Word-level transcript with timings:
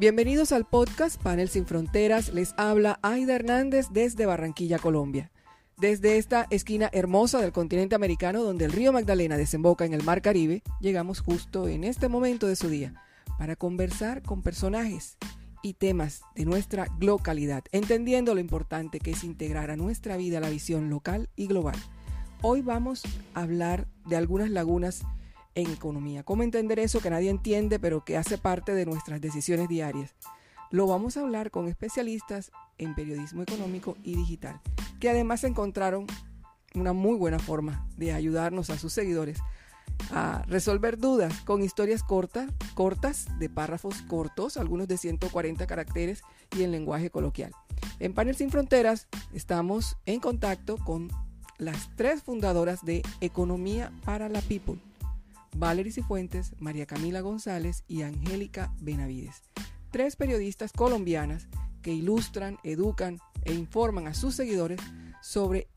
Bienvenidos 0.00 0.52
al 0.52 0.64
podcast 0.64 1.20
Panel 1.20 1.48
Sin 1.48 1.66
Fronteras. 1.66 2.32
Les 2.32 2.54
habla 2.56 3.00
Aida 3.02 3.34
Hernández 3.34 3.86
desde 3.90 4.26
Barranquilla, 4.26 4.78
Colombia. 4.78 5.32
Desde 5.76 6.18
esta 6.18 6.46
esquina 6.50 6.88
hermosa 6.92 7.40
del 7.40 7.50
continente 7.50 7.96
americano 7.96 8.44
donde 8.44 8.64
el 8.64 8.70
río 8.70 8.92
Magdalena 8.92 9.36
desemboca 9.36 9.86
en 9.86 9.94
el 9.94 10.04
mar 10.04 10.22
Caribe, 10.22 10.62
llegamos 10.80 11.18
justo 11.18 11.66
en 11.66 11.82
este 11.82 12.06
momento 12.06 12.46
de 12.46 12.54
su 12.54 12.68
día 12.68 12.94
para 13.38 13.56
conversar 13.56 14.22
con 14.22 14.40
personajes 14.40 15.16
y 15.64 15.74
temas 15.74 16.22
de 16.36 16.44
nuestra 16.44 16.86
localidad, 17.00 17.64
entendiendo 17.72 18.36
lo 18.36 18.40
importante 18.40 19.00
que 19.00 19.10
es 19.10 19.24
integrar 19.24 19.72
a 19.72 19.76
nuestra 19.76 20.16
vida 20.16 20.38
la 20.38 20.48
visión 20.48 20.90
local 20.90 21.28
y 21.34 21.48
global. 21.48 21.76
Hoy 22.40 22.62
vamos 22.62 23.02
a 23.34 23.42
hablar 23.42 23.88
de 24.06 24.14
algunas 24.14 24.50
lagunas 24.50 25.02
en 25.58 25.70
economía. 25.70 26.22
¿Cómo 26.22 26.44
entender 26.44 26.78
eso 26.78 27.00
que 27.00 27.10
nadie 27.10 27.30
entiende 27.30 27.80
pero 27.80 28.04
que 28.04 28.16
hace 28.16 28.38
parte 28.38 28.74
de 28.74 28.86
nuestras 28.86 29.20
decisiones 29.20 29.68
diarias? 29.68 30.14
Lo 30.70 30.86
vamos 30.86 31.16
a 31.16 31.22
hablar 31.22 31.50
con 31.50 31.66
especialistas 31.66 32.52
en 32.78 32.94
periodismo 32.94 33.42
económico 33.42 33.96
y 34.04 34.14
digital, 34.14 34.60
que 35.00 35.10
además 35.10 35.42
encontraron 35.44 36.06
una 36.74 36.92
muy 36.92 37.16
buena 37.16 37.38
forma 37.38 37.88
de 37.96 38.12
ayudarnos 38.12 38.70
a 38.70 38.78
sus 38.78 38.92
seguidores 38.92 39.38
a 40.12 40.44
resolver 40.46 40.96
dudas 40.96 41.40
con 41.40 41.62
historias 41.62 42.04
cortas, 42.04 42.48
cortas 42.74 43.26
de 43.40 43.48
párrafos 43.48 44.02
cortos, 44.02 44.56
algunos 44.56 44.86
de 44.86 44.96
140 44.96 45.66
caracteres 45.66 46.22
y 46.56 46.62
en 46.62 46.70
lenguaje 46.70 47.10
coloquial. 47.10 47.52
En 47.98 48.14
Panel 48.14 48.36
Sin 48.36 48.50
Fronteras 48.50 49.08
estamos 49.34 49.96
en 50.06 50.20
contacto 50.20 50.76
con 50.76 51.08
las 51.56 51.90
tres 51.96 52.22
fundadoras 52.22 52.84
de 52.84 53.02
Economía 53.20 53.90
para 54.04 54.28
la 54.28 54.40
People, 54.42 54.78
Valerie 55.56 55.92
Cifuentes, 55.92 56.54
María 56.58 56.86
Camila 56.86 57.20
González 57.20 57.84
y 57.88 58.02
Angélica 58.02 58.72
Benavides. 58.80 59.42
Tres 59.90 60.16
periodistas 60.16 60.72
colombianas 60.72 61.48
que 61.82 61.92
ilustran, 61.92 62.58
educan 62.62 63.18
e 63.44 63.54
informan 63.54 64.06
a 64.06 64.14
sus 64.14 64.34
seguidores 64.34 64.80
sobre 65.22 65.68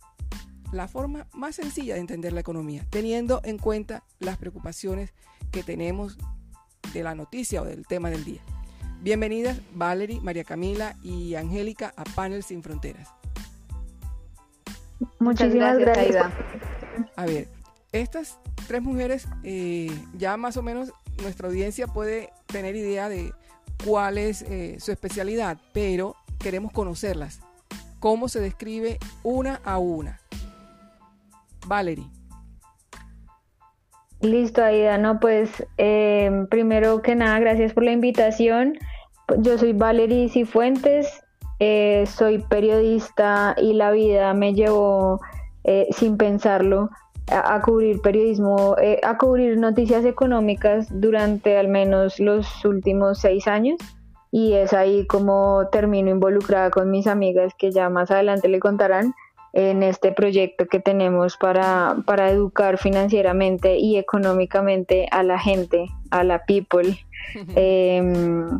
la 0.72 0.88
forma 0.88 1.28
más 1.34 1.56
sencilla 1.56 1.96
de 1.96 2.02
entender 2.02 2.34
la 2.34 2.40
economía, 2.40 2.86
teniendo 2.90 3.42
en 3.44 3.58
cuenta 3.58 4.04
las 4.20 4.38
preocupaciones 4.38 5.14
que 5.52 5.64
tenemos 5.64 6.18
de 6.94 7.04
la 7.04 7.16
noticia 7.16 7.62
o 7.62 7.66
del 7.66 7.86
tema 7.88 8.10
del 8.10 8.24
día. 8.24 8.42
Bienvenidas 9.02 9.60
Valerie, 9.74 10.22
María 10.22 10.44
Camila 10.44 10.96
y 11.04 11.36
Angélica 11.36 11.94
a 11.98 12.04
Panel 12.04 12.44
Sin 12.44 12.62
Fronteras. 12.64 13.10
Muchísimas 15.20 15.78
gracias. 15.80 16.32
A 17.16 17.26
ver, 17.26 17.48
estas 17.92 18.38
tres 18.72 18.84
mujeres, 18.84 19.28
eh, 19.44 19.92
ya 20.18 20.38
más 20.38 20.56
o 20.56 20.62
menos 20.62 20.94
nuestra 21.22 21.50
audiencia 21.50 21.88
puede 21.88 22.30
tener 22.46 22.74
idea 22.74 23.10
de 23.10 23.34
cuál 23.86 24.18
es 24.18 24.44
eh, 24.44 24.78
su 24.80 24.94
especialidad, 24.94 25.58
pero 25.74 26.16
queremos 26.40 26.72
conocerlas. 26.72 27.42
¿Cómo 28.00 28.30
se 28.30 28.40
describe 28.40 28.98
una 29.24 29.60
a 29.66 29.78
una? 29.78 30.22
Valerie. 31.68 32.08
Listo, 34.22 34.64
Aida. 34.64 34.98
No, 34.98 35.20
pues 35.20 35.68
eh, 35.78 36.46
primero 36.50 37.02
que 37.02 37.14
nada, 37.14 37.40
gracias 37.40 37.74
por 37.74 37.84
la 37.84 37.92
invitación. 37.92 38.78
Yo 39.40 39.58
soy 39.58 39.74
Valerie 39.74 40.30
Cifuentes, 40.30 41.22
soy 42.06 42.40
periodista 42.50 43.54
y 43.58 43.74
la 43.74 43.92
vida 43.92 44.34
me 44.34 44.54
llevó 44.54 45.20
sin 45.92 46.16
pensarlo 46.16 46.90
a, 47.28 47.62
cubrir 47.62 48.02
periodismo, 48.02 48.76
eh, 48.82 49.00
a 49.04 49.18
cubrir 49.18 49.58
noticias 49.58 50.06
económicas 50.06 50.88
durante 50.90 51.58
al 51.58 51.68
menos 51.68 52.20
los 52.20 52.66
últimos 52.66 53.20
seis 53.20 53.48
años 53.48 53.78
y 54.32 54.54
es 54.54 54.74
ahí 54.74 55.06
como 55.08 55.68
termino 55.72 56.10
involucrada 56.10 56.70
con 56.72 56.90
mis 56.90 57.08
amigas 57.08 57.54
que 57.58 57.72
ya 57.72 57.90
más 57.90 58.12
adelante 58.12 58.48
le 58.48 58.60
contarán 58.60 59.14
en 59.54 59.84
este 59.84 60.14
proyecto 60.14 60.68
que 60.68 60.80
tenemos 60.80 61.36
para, 61.38 61.98
para 62.06 62.30
educar 62.32 62.78
financieramente 62.78 63.78
y 63.78 63.98
económicamente 63.98 65.08
a 65.12 65.24
la 65.24 65.40
gente, 65.40 65.88
a 66.10 66.24
la 66.24 66.44
people. 66.46 66.98
Em, 67.56 68.60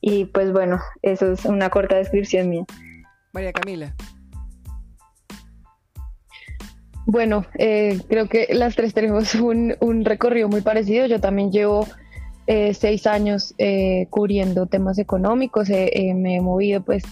y 0.00 0.24
pues 0.26 0.52
bueno, 0.52 0.80
eso 1.02 1.32
es 1.32 1.44
una 1.44 1.70
corta 1.70 1.96
descripción 1.96 2.48
mía. 2.48 2.64
María 3.32 3.52
Camila. 3.52 3.94
Bueno, 7.06 7.44
eh, 7.58 8.00
creo 8.08 8.28
que 8.28 8.48
las 8.52 8.76
tres 8.76 8.94
tenemos 8.94 9.34
un, 9.80 10.04
recorrido 10.04 10.48
muy 10.48 10.62
parecido. 10.62 11.06
Yo 11.06 11.20
también 11.20 11.50
llevo 11.50 11.86
eh, 12.46 12.74
seis 12.74 13.06
años 13.06 13.54
eh, 13.58 14.06
cubriendo 14.10 14.66
temas 14.66 14.98
económicos. 14.98 15.68
me 15.68 16.36
he 16.36 16.40
movido, 16.40 16.82
pues, 16.82 17.02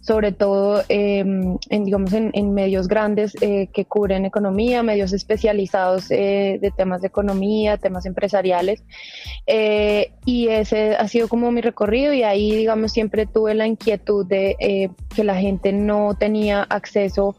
sobre 0.00 0.30
todo 0.30 0.84
em, 0.88 1.58
en, 1.68 1.84
digamos, 1.84 2.12
en, 2.12 2.54
medios 2.54 2.86
grandes 2.86 3.32
que 3.32 3.84
cubren 3.88 4.24
economía, 4.24 4.84
medios 4.84 5.12
especializados 5.12 6.08
de 6.10 6.72
temas 6.76 7.00
de 7.00 7.08
economía, 7.08 7.76
temas 7.76 8.06
empresariales. 8.06 8.84
y 10.24 10.48
ese 10.48 10.94
ha 10.94 11.08
sido 11.08 11.26
como 11.26 11.50
mi 11.50 11.60
recorrido 11.60 12.12
y 12.12 12.22
ahí, 12.22 12.54
digamos, 12.54 12.92
siempre 12.92 13.26
tuve 13.26 13.54
la 13.54 13.66
inquietud 13.66 14.24
de 14.24 14.92
que 15.12 15.24
la 15.24 15.34
gente 15.34 15.72
no 15.72 16.14
tenía 16.16 16.62
acceso 16.62 17.34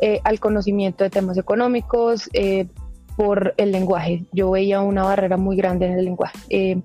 eh, 0.00 0.20
al 0.24 0.40
conocimiento 0.40 1.04
de 1.04 1.10
temas 1.10 1.38
económicos 1.38 2.28
eh, 2.32 2.66
por 3.16 3.54
el 3.56 3.72
lenguaje. 3.72 4.24
Yo 4.32 4.50
veía 4.50 4.80
una 4.80 5.04
barrera 5.04 5.36
muy 5.36 5.56
grande 5.56 5.86
en 5.86 5.98
el 5.98 6.04
lenguaje. 6.04 6.38
Eh, 6.50 6.82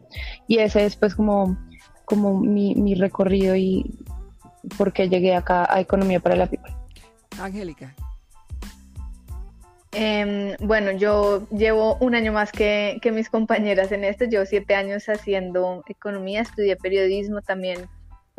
y 0.47 0.59
ese 0.59 0.85
es 0.85 0.95
pues 0.95 1.15
como, 1.15 1.57
como 2.05 2.39
mi, 2.39 2.75
mi 2.75 2.95
recorrido 2.95 3.55
y 3.55 3.99
por 4.77 4.93
qué 4.93 5.09
llegué 5.09 5.35
acá 5.35 5.67
a 5.73 5.81
Economía 5.81 6.19
para 6.19 6.35
la 6.35 6.47
People. 6.47 6.73
Angélica. 7.39 7.93
Em, 9.93 10.55
bueno, 10.61 10.91
yo 10.91 11.49
llevo 11.49 11.97
un 11.97 12.15
año 12.15 12.31
más 12.31 12.53
que, 12.53 12.97
que, 13.01 13.11
mis 13.11 13.29
compañeras 13.29 13.91
en 13.91 14.05
esto, 14.05 14.23
llevo 14.23 14.45
siete 14.45 14.73
años 14.73 15.09
haciendo 15.09 15.83
economía, 15.85 16.41
estudié 16.41 16.77
periodismo 16.77 17.41
también 17.41 17.89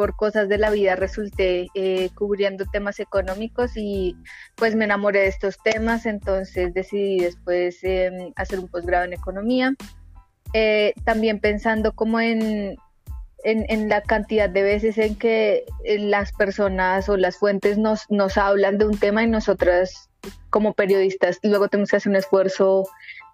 por 0.02 0.16
cosas 0.16 0.48
de 0.48 0.58
la 0.58 0.70
vida 0.70 0.96
resulté 0.96 1.68
eh, 1.76 2.10
cubriendo 2.16 2.64
temas 2.66 2.98
económicos 2.98 3.76
y 3.76 4.16
pues 4.56 4.74
me 4.74 4.84
enamoré 4.84 5.20
de 5.20 5.26
estos 5.28 5.58
temas, 5.62 6.06
entonces 6.06 6.74
decidí 6.74 7.20
después 7.20 7.78
em, 7.84 8.32
hacer 8.34 8.58
un 8.58 8.66
posgrado 8.66 9.04
en 9.04 9.12
economía. 9.12 9.74
Eh, 10.54 10.92
también 11.04 11.38
pensando 11.38 11.92
como 11.92 12.18
en, 12.18 12.74
en, 13.44 13.88
la 13.88 14.02
cantidad 14.02 14.50
de 14.50 14.64
veces 14.64 14.98
en 14.98 15.14
que 15.14 15.66
eh, 15.84 15.98
las 16.00 16.32
personas 16.32 17.08
o 17.08 17.16
las 17.16 17.36
fuentes 17.36 17.78
nos, 17.78 18.10
nos 18.10 18.36
hablan 18.36 18.78
de 18.78 18.86
un 18.86 18.98
tema 18.98 19.22
y 19.22 19.28
nosotras 19.28 20.10
como 20.50 20.74
periodistas 20.74 21.38
luego 21.44 21.68
tenemos 21.68 21.90
que 21.90 21.98
hacer 21.98 22.10
un 22.10 22.16
esfuerzo 22.16 22.88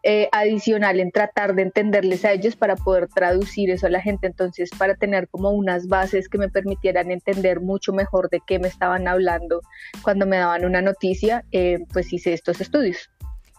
eh, 0.05 0.29
adicional 0.31 1.01
en 1.01 1.11
tratar 1.11 1.57
de 1.57 1.63
entenderles 1.63 2.25
a 2.25 2.33
ellos 2.33 2.55
para 2.55 2.77
poder 2.77 3.09
traducir 3.09 3.71
eso 3.71 3.87
a 3.87 3.91
la 3.91 4.01
gente. 4.01 4.29
Entonces, 4.29 4.71
para 4.79 4.95
tener 4.95 5.29
como 5.29 5.51
unas 5.51 5.89
bases 5.89 6.29
que 6.29 6.39
me 6.39 6.49
permitieran 6.49 7.11
entender 7.11 7.61
mucho 7.61 7.93
mejor 7.93 8.31
de 8.31 8.41
qué 8.47 8.59
me 8.59 8.69
estaban 8.69 9.09
hablando 9.09 9.61
cuando 10.03 10.25
me 10.25 10.37
daban 10.37 10.65
una 10.65 10.83
noticia, 10.83 11.45
eh, 11.51 11.79
pues 11.93 12.13
hice 12.13 12.33
estos 12.33 12.61
estudios. 12.61 13.11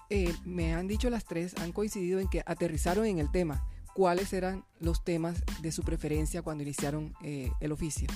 Eh, 0.09 0.33
me 0.45 0.73
han 0.73 0.87
dicho 0.87 1.09
las 1.09 1.25
tres, 1.25 1.55
han 1.61 1.73
coincidido 1.73 2.19
en 2.19 2.29
que 2.29 2.41
aterrizaron 2.45 3.05
en 3.05 3.19
el 3.19 3.31
tema. 3.31 3.67
¿Cuáles 3.93 4.31
eran 4.31 4.63
los 4.79 5.03
temas 5.03 5.43
de 5.61 5.73
su 5.73 5.83
preferencia 5.83 6.41
cuando 6.41 6.63
iniciaron 6.63 7.13
el 7.21 7.71
oficio 7.71 8.07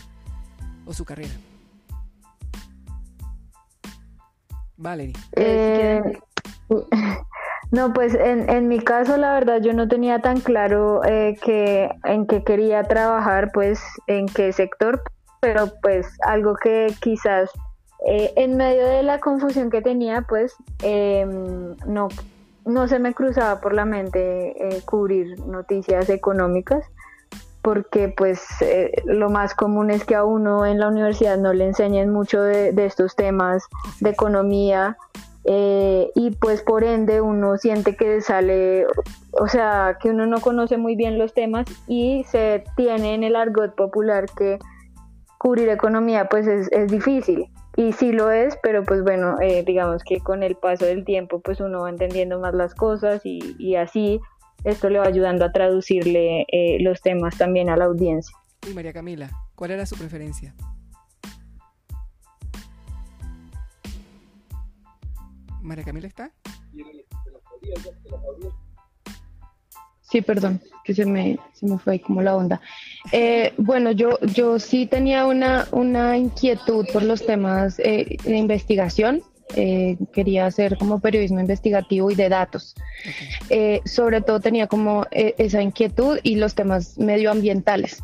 o 0.86 0.94
su 0.94 1.04
carrera? 1.04 1.34
Valerie. 4.78 5.14
No, 7.74 7.92
pues 7.92 8.14
en, 8.14 8.52
en 8.52 8.68
mi 8.68 8.78
caso 8.78 9.18
la 9.18 9.34
verdad 9.34 9.60
yo 9.60 9.74
no 9.74 9.88
tenía 9.88 10.20
tan 10.20 10.42
claro 10.42 11.04
eh, 11.06 11.36
que 11.42 11.90
en 12.04 12.28
qué 12.28 12.44
quería 12.44 12.84
trabajar, 12.84 13.50
pues 13.52 13.82
en 14.06 14.28
qué 14.28 14.54
sector, 14.54 15.02
pero 15.42 15.72
pues 15.82 16.06
algo 16.24 16.54
que 16.54 16.94
quizás 17.02 17.50
eh, 18.08 18.32
en 18.36 18.58
medio 18.58 18.86
de 18.86 19.02
la 19.02 19.20
confusión 19.20 19.72
que 19.72 19.82
tenía, 19.82 20.22
pues 20.22 20.54
em, 20.84 21.76
no, 21.88 22.10
no 22.64 22.88
se 22.88 23.00
me 23.00 23.16
cruzaba 23.16 23.60
por 23.60 23.74
la 23.74 23.86
mente 23.86 24.52
eh, 24.68 24.84
cubrir 24.86 25.40
noticias 25.40 26.12
económicas 26.12 26.86
porque 27.64 28.14
pues 28.16 28.46
lo 29.06 29.32
más 29.32 29.56
común 29.56 29.90
es 29.90 30.06
que 30.06 30.14
a 30.14 30.26
uno 30.26 30.64
en 30.68 30.80
la 30.80 30.90
universidad 30.90 31.38
no 31.38 31.54
le 31.54 31.66
enseñen 31.66 32.12
mucho 32.12 32.40
de, 32.44 32.72
de 32.72 32.86
estos 32.86 33.16
temas 33.16 33.64
de 34.00 34.12
economía 34.12 34.96
eh, 35.46 36.10
y 36.16 36.32
pues 36.32 36.62
por 36.62 36.84
ende 36.84 37.22
uno 37.22 37.58
siente 37.58 37.96
que 37.96 38.22
sale, 38.22 38.86
o 39.32 39.48
sea, 39.48 39.98
que 40.02 40.10
uno 40.10 40.26
no 40.26 40.40
conoce 40.40 40.78
muy 40.78 40.96
bien 40.96 41.18
los 41.18 41.34
temas 41.34 41.66
y 41.88 42.24
se 42.26 42.64
tiene 42.78 43.14
en 43.14 43.24
el 43.24 43.36
argot 43.36 43.76
popular 43.76 44.26
que 44.38 44.58
cubrir 45.38 45.70
economía 45.70 46.28
pues 46.30 46.48
es, 46.48 46.72
es 46.72 46.90
difícil. 46.90 47.48
Y 47.76 47.92
sí 47.94 48.12
lo 48.12 48.32
es, 48.32 48.58
pero 48.62 48.84
pues 48.84 49.02
bueno, 49.02 49.36
eh, 49.42 49.64
digamos 49.66 50.04
que 50.04 50.20
con 50.20 50.44
el 50.44 50.56
paso 50.56 50.86
del 50.86 51.04
tiempo 51.04 51.42
pues 51.42 51.60
uno 51.60 51.82
va 51.82 51.90
entendiendo 51.90 52.40
más 52.40 52.54
las 52.54 52.76
cosas 52.76 53.22
y, 53.26 53.56
y 53.58 53.76
así 53.76 54.22
esto 54.64 54.90
le 54.90 55.00
va 55.00 55.08
ayudando 55.08 55.44
a 55.44 55.52
traducirle 55.52 56.46
eh, 56.52 56.78
los 56.82 57.02
temas 57.02 57.38
también 57.38 57.70
a 57.70 57.76
la 57.76 57.86
audiencia. 57.86 58.36
Y 58.70 58.74
María 58.74 58.94
Camila, 58.94 59.30
¿cuál 59.56 59.72
era 59.72 59.86
su 59.86 59.98
preferencia? 59.98 60.56
María 65.64 65.84
Camila 65.84 66.08
está. 66.08 66.32
Sí, 70.02 70.22
perdón, 70.22 70.62
que 70.84 70.94
se 70.94 71.06
me, 71.06 71.40
se 71.54 71.66
me 71.66 71.80
fue 71.80 71.94
ahí 71.94 72.00
como 72.00 72.22
la 72.22 72.36
onda. 72.36 72.62
Eh, 73.12 73.54
bueno, 73.58 73.92
yo, 73.92 74.20
yo 74.36 74.60
sí 74.60 74.86
tenía 74.86 75.26
una, 75.26 75.68
una 75.72 76.18
inquietud 76.18 76.86
por 76.94 77.02
los 77.02 77.26
temas 77.26 77.80
eh, 77.80 78.18
de 78.24 78.38
investigación. 78.38 79.24
Eh, 79.56 79.98
quería 80.14 80.46
hacer 80.46 80.78
como 80.78 81.00
periodismo 81.00 81.40
investigativo 81.40 82.12
y 82.12 82.16
de 82.16 82.30
datos. 82.30 82.76
sobre 83.86 84.22
todo 84.22 84.40
tenía 84.40 84.68
como 84.68 85.06
esa 85.12 85.62
inquietud 85.62 86.20
y 86.24 86.36
los 86.36 86.54
temas 86.54 86.98
medioambientales. 86.98 88.04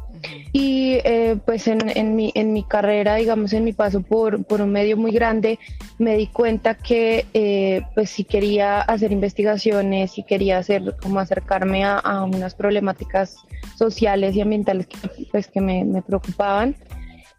Y 0.51 0.99
eh, 1.03 1.37
pues 1.45 1.67
en, 1.67 1.95
en, 1.95 2.15
mi, 2.15 2.31
en 2.35 2.53
mi 2.53 2.63
carrera, 2.63 3.15
digamos, 3.15 3.53
en 3.53 3.63
mi 3.63 3.73
paso 3.73 4.01
por, 4.01 4.43
por 4.43 4.61
un 4.61 4.71
medio 4.71 4.97
muy 4.97 5.11
grande, 5.11 5.59
me 5.97 6.15
di 6.17 6.27
cuenta 6.27 6.75
que 6.75 7.25
eh, 7.33 7.81
pues 7.95 8.09
si 8.09 8.23
quería 8.23 8.81
hacer 8.81 9.11
investigaciones, 9.11 10.11
si 10.11 10.23
quería 10.23 10.57
hacer 10.57 10.95
como 11.01 11.19
acercarme 11.19 11.83
a, 11.83 11.97
a 11.97 12.23
unas 12.23 12.55
problemáticas 12.55 13.37
sociales 13.77 14.35
y 14.35 14.41
ambientales 14.41 14.87
que, 14.87 14.97
pues, 15.31 15.47
que 15.47 15.61
me, 15.61 16.01
preocupaban, 16.01 16.75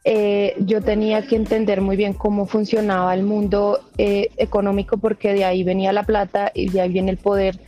eh, 0.05 0.55
yo 0.61 0.81
tenía 0.81 1.27
que 1.27 1.37
entender 1.37 1.81
muy 1.81 1.97
bien 1.97 2.15
cómo 2.15 2.47
funcionaba 2.47 3.13
el 3.13 3.23
mundo 3.23 3.81
económico 3.99 4.97
porque 4.97 5.35
de 5.35 5.45
ahí 5.45 5.63
venía 5.63 5.93
la 5.93 6.05
plata 6.05 6.51
y 6.55 6.71
de 6.71 6.81
ahí 6.81 6.91
viene 6.91 7.11
el 7.11 7.19
poder 7.19 7.59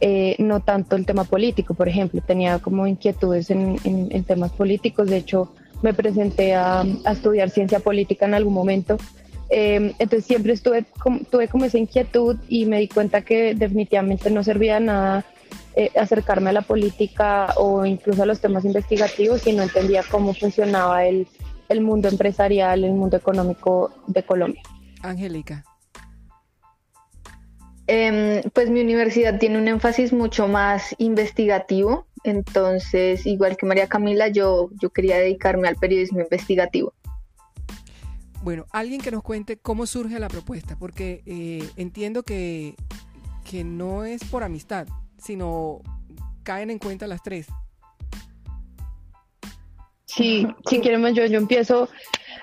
eh, 0.00 0.36
no 0.38 0.60
tanto 0.60 0.96
el 0.96 1.06
tema 1.06 1.24
político, 1.24 1.74
por 1.74 1.88
ejemplo, 1.88 2.20
tenía 2.20 2.58
como 2.58 2.86
inquietudes 2.86 3.50
en, 3.50 4.24
temas 4.24 4.52
políticos, 4.52 5.08
de 5.08 5.18
hecho 5.18 5.52
me 5.82 5.94
presenté 5.94 6.54
a, 6.54 6.84
estudiar 7.10 7.50
ciencia 7.50 7.80
política 7.80 8.26
en 8.26 8.34
algún 8.34 8.54
momento, 8.54 8.96
em, 9.48 9.92
entonces 9.98 10.24
siempre 10.24 10.52
estuve, 10.52 10.84
tuve 11.30 11.48
como 11.48 11.64
esa 11.64 11.78
inquietud 11.78 12.36
y 12.48 12.66
me 12.66 12.80
di 12.80 12.88
cuenta 12.88 13.22
que 13.22 13.54
definitivamente 13.54 14.30
no 14.30 14.42
servía 14.44 14.80
nada 14.80 15.24
eh, 15.76 15.90
acercarme 15.98 16.50
a 16.50 16.52
la 16.52 16.62
política 16.62 17.54
o 17.56 17.86
incluso 17.86 18.22
a 18.22 18.26
los 18.26 18.40
temas 18.40 18.64
investigativos 18.64 19.42
si 19.42 19.52
no 19.52 19.62
entendía 19.62 20.02
cómo 20.10 20.34
funcionaba 20.34 21.06
el, 21.06 21.28
el 21.68 21.80
mundo 21.80 22.08
empresarial, 22.08 22.84
el 22.84 22.92
mundo 22.92 23.16
económico 23.16 23.92
de 24.06 24.22
Colombia. 24.22 24.62
Angélica. 25.02 25.64
Em, 27.90 28.42
pues 28.52 28.68
mi 28.68 28.82
universidad 28.82 29.38
tiene 29.38 29.56
un 29.56 29.66
énfasis 29.66 30.12
mucho 30.12 30.46
más 30.46 30.94
investigativo, 30.98 32.06
entonces 32.22 33.24
igual 33.24 33.56
que 33.56 33.64
María 33.64 33.88
Camila, 33.88 34.28
yo, 34.28 34.68
yo 34.78 34.90
quería 34.90 35.16
dedicarme 35.16 35.68
al 35.68 35.76
periodismo 35.76 36.20
investigativo. 36.20 36.92
Bueno, 38.42 38.66
alguien 38.72 39.00
que 39.00 39.10
nos 39.10 39.22
cuente 39.22 39.56
cómo 39.56 39.86
surge 39.86 40.18
la 40.18 40.28
propuesta, 40.28 40.76
porque 40.78 41.22
eh, 41.24 41.66
entiendo 41.76 42.24
que, 42.24 42.74
que 43.50 43.64
no 43.64 44.04
es 44.04 44.22
por 44.22 44.44
amistad, 44.44 44.86
sino 45.16 45.80
caen 46.42 46.68
en 46.68 46.78
cuenta 46.78 47.06
las 47.06 47.22
tres. 47.22 47.46
Sí, 50.04 50.46
si 50.68 50.80
quieren 50.80 51.14
yo, 51.14 51.24
yo 51.24 51.38
empiezo 51.38 51.88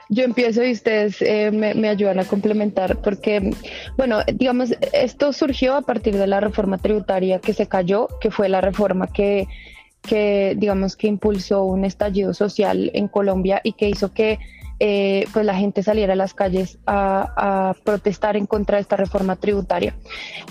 yo 0.09 0.23
empiezo 0.23 0.63
y 0.63 0.71
ustedes 0.71 1.21
eh, 1.21 1.51
me, 1.51 1.89
ayudan 1.89 2.19
a 2.19 2.25
complementar 2.25 2.97
porque, 2.97 3.51
bueno, 3.97 4.19
digamos, 4.33 4.75
esto 4.93 5.33
surgió 5.33 5.75
a 5.75 5.81
partir 5.81 6.15
de 6.17 6.27
la 6.27 6.39
reforma 6.39 6.77
tributaria 6.77 7.39
que 7.39 7.53
se 7.53 7.67
cayó, 7.67 8.07
que 8.19 8.31
fue 8.31 8.49
la 8.49 8.61
reforma 8.61 9.07
que, 9.07 9.47
que 10.01 10.55
digamos, 10.57 10.95
que 10.95 11.07
impulsó 11.07 11.63
un 11.63 11.85
estallido 11.85 12.33
social 12.33 12.91
en 12.93 13.07
Colombia 13.07 13.61
y 13.63 13.73
que 13.73 13.89
hizo 13.89 14.13
que 14.13 14.39
eh, 14.79 15.25
pues 15.31 15.45
la 15.45 15.55
gente 15.55 15.83
saliera 15.83 16.13
a 16.13 16.15
las 16.17 16.33
calles 16.33 16.77
a, 16.85 17.73
protestar 17.85 18.35
en 18.35 18.45
contra 18.45 18.75
de 18.75 18.81
esta 18.81 18.97
reforma 18.97 19.37
tributaria. 19.37 19.95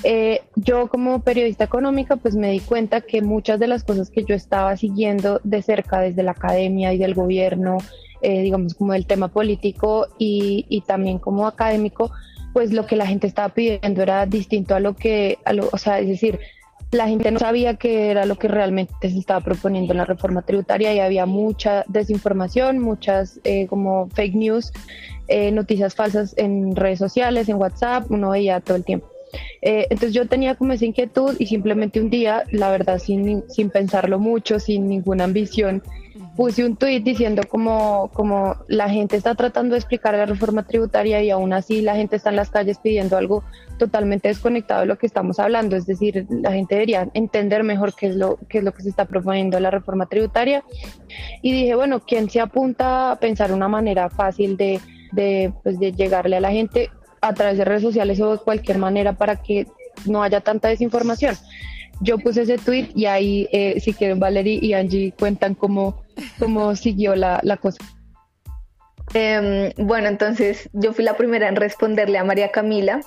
Eh, 0.03 0.41
yo 0.57 0.89
como 0.89 1.21
periodista 1.21 1.65
económica 1.65 2.17
pues 2.17 2.35
me 2.35 2.51
di 2.51 2.61
cuenta 2.61 3.03
que 3.03 3.21
muchas 3.21 3.61
de 3.61 3.67
las 3.67 3.85
cosas 3.85 4.11
que 4.11 4.25
yo 4.25 4.35
estaba 4.35 4.77
siguiendo 4.77 5.41
de 5.45 5.61
cerca 5.63 6.01
desde 6.01 6.23
la 6.23 6.31
academia 6.31 6.95
y 6.95 6.99
del 6.99 7.15
gobierno, 7.15 7.79
eh, 8.25 8.43
digamos 8.43 8.75
como 8.75 8.95
del 8.95 9.07
tema 9.07 9.29
político 9.29 10.09
y, 10.19 10.83
también 10.87 11.19
como 11.19 11.47
académico, 11.47 12.11
pues 12.53 12.73
lo 12.73 12.87
que 12.87 12.97
la 12.97 13.07
gente 13.07 13.27
estaba 13.27 13.51
pidiendo 13.51 14.03
era 14.03 14.25
distinto 14.27 14.75
a 14.75 14.81
lo 14.81 14.97
que, 14.97 15.39
a 15.45 15.53
lo, 15.53 15.69
o 15.71 15.79
sea, 15.79 15.99
es 15.99 16.09
decir, 16.09 16.41
la 16.91 17.07
gente 17.07 17.31
no 17.31 17.39
sabía 17.39 17.75
qué 17.75 18.11
era 18.11 18.25
lo 18.25 18.37
que 18.37 18.49
realmente 18.49 19.11
se 19.11 19.19
estaba 19.19 19.41
proponiendo 19.41 19.93
en 19.93 19.99
la 19.99 20.05
reforma 20.05 20.43
tributaria 20.43 20.95
y 20.95 21.01
había 21.01 21.27
mucha 21.27 21.85
desinformación, 21.89 22.79
muchas 22.79 23.41
eh, 23.45 23.67
como 23.67 24.09
fake 24.11 24.35
news, 24.35 24.73
eh, 25.29 25.51
noticias 25.51 25.95
falsas 25.95 26.35
en 26.39 26.75
redes 26.75 27.01
sociales, 27.01 27.49
en 27.49 27.57
WhatsApp, 27.57 28.11
uno 28.11 28.31
veía 28.31 28.61
todo 28.61 28.77
el 28.77 28.85
tiempo. 28.85 29.09
Eh, 29.63 29.87
entonces 29.91 30.15
yo 30.15 30.27
tenía 30.29 30.55
como 30.55 30.73
esa 30.73 30.85
inquietud 30.85 31.35
y 31.39 31.47
simplemente 31.47 32.01
un 32.01 32.09
día, 32.09 32.45
la 32.53 32.71
verdad, 32.71 32.99
sin, 32.99 33.45
sin 33.49 33.71
pensarlo 33.71 34.19
mucho, 34.19 34.61
sin 34.61 34.89
ninguna 34.89 35.25
ambición, 35.25 35.83
puse 36.37 36.65
un 36.65 36.77
tuit 36.77 37.05
diciendo 37.05 37.43
como, 37.49 38.11
como 38.13 38.57
la 38.69 38.89
gente 38.89 39.17
está 39.17 39.35
tratando 39.35 39.75
de 39.75 39.79
explicar 39.79 40.15
la 40.15 40.27
reforma 40.27 40.67
tributaria 40.67 41.23
y 41.23 41.31
aún 41.31 41.53
así 41.53 41.81
la 41.81 41.95
gente 41.95 42.17
está 42.17 42.31
en 42.31 42.37
las 42.37 42.51
calles 42.51 42.79
pidiendo 42.79 43.17
algo 43.17 43.45
totalmente 43.79 44.29
desconectado 44.29 44.81
de 44.81 44.87
lo 44.87 44.99
que 44.99 45.07
estamos 45.07 45.39
hablando. 45.39 45.77
Es 45.77 45.87
decir, 45.87 46.27
la 46.31 46.53
gente 46.53 46.75
debería 46.75 47.09
entender 47.15 47.63
mejor 47.63 47.95
qué 47.95 48.09
es 48.09 48.17
lo, 48.17 48.39
qué 48.49 48.59
es 48.59 48.65
lo 48.65 48.73
que 48.73 48.83
se 48.83 48.89
está 48.89 49.05
proponiendo 49.05 49.59
la 49.61 49.71
reforma 49.71 50.07
tributaria. 50.07 50.65
Y 51.43 51.53
dije, 51.53 51.75
bueno, 51.75 52.01
¿quién 52.01 52.29
se 52.29 52.41
apunta 52.41 53.13
a 53.13 53.17
pensar 53.21 53.53
una 53.53 53.69
manera 53.69 54.11
fácil 54.11 54.57
de, 54.57 54.81
de, 55.13 55.53
pues, 55.63 55.79
de 55.79 55.93
llegarle 55.93 56.37
a 56.37 56.41
la 56.41 56.51
gente 56.51 56.91
a 57.21 57.33
través 57.33 57.59
de 57.59 57.65
redes 57.65 57.83
sociales 57.83 58.21
o 58.21 58.33
de 58.33 58.39
cualquier 58.39 58.79
manera 58.79 59.13
para 59.13 59.37
que 59.37 59.67
no 60.07 60.23
haya 60.23 60.41
tanta 60.41 60.69
desinformación? 60.69 61.37
yo 62.01 62.19
puse 62.19 62.43
ese 62.43 62.59
tweet 62.59 62.89
y 62.95 63.07
ahí, 63.07 63.49
eh, 63.53 63.81
si 63.81 63.93
quieren, 63.93 64.19
Valerie 64.19 64.59
y 64.61 64.75
Angie 64.75 65.13
cuentan 65.19 65.55
cómo, 65.55 66.03
cómo 66.39 66.75
siguió 66.77 67.15
la, 67.15 67.41
la 67.43 67.57
cosa. 67.57 67.79
Em, 69.13 69.73
bueno, 69.77 70.09
entonces 70.09 70.71
yo 70.73 70.93
fui 70.93 71.05
la 71.05 71.17
primera 71.17 71.49
en 71.49 71.57
responderle 71.57 72.19
a 72.19 72.25
María 72.25 72.51
Camila. 72.51 73.01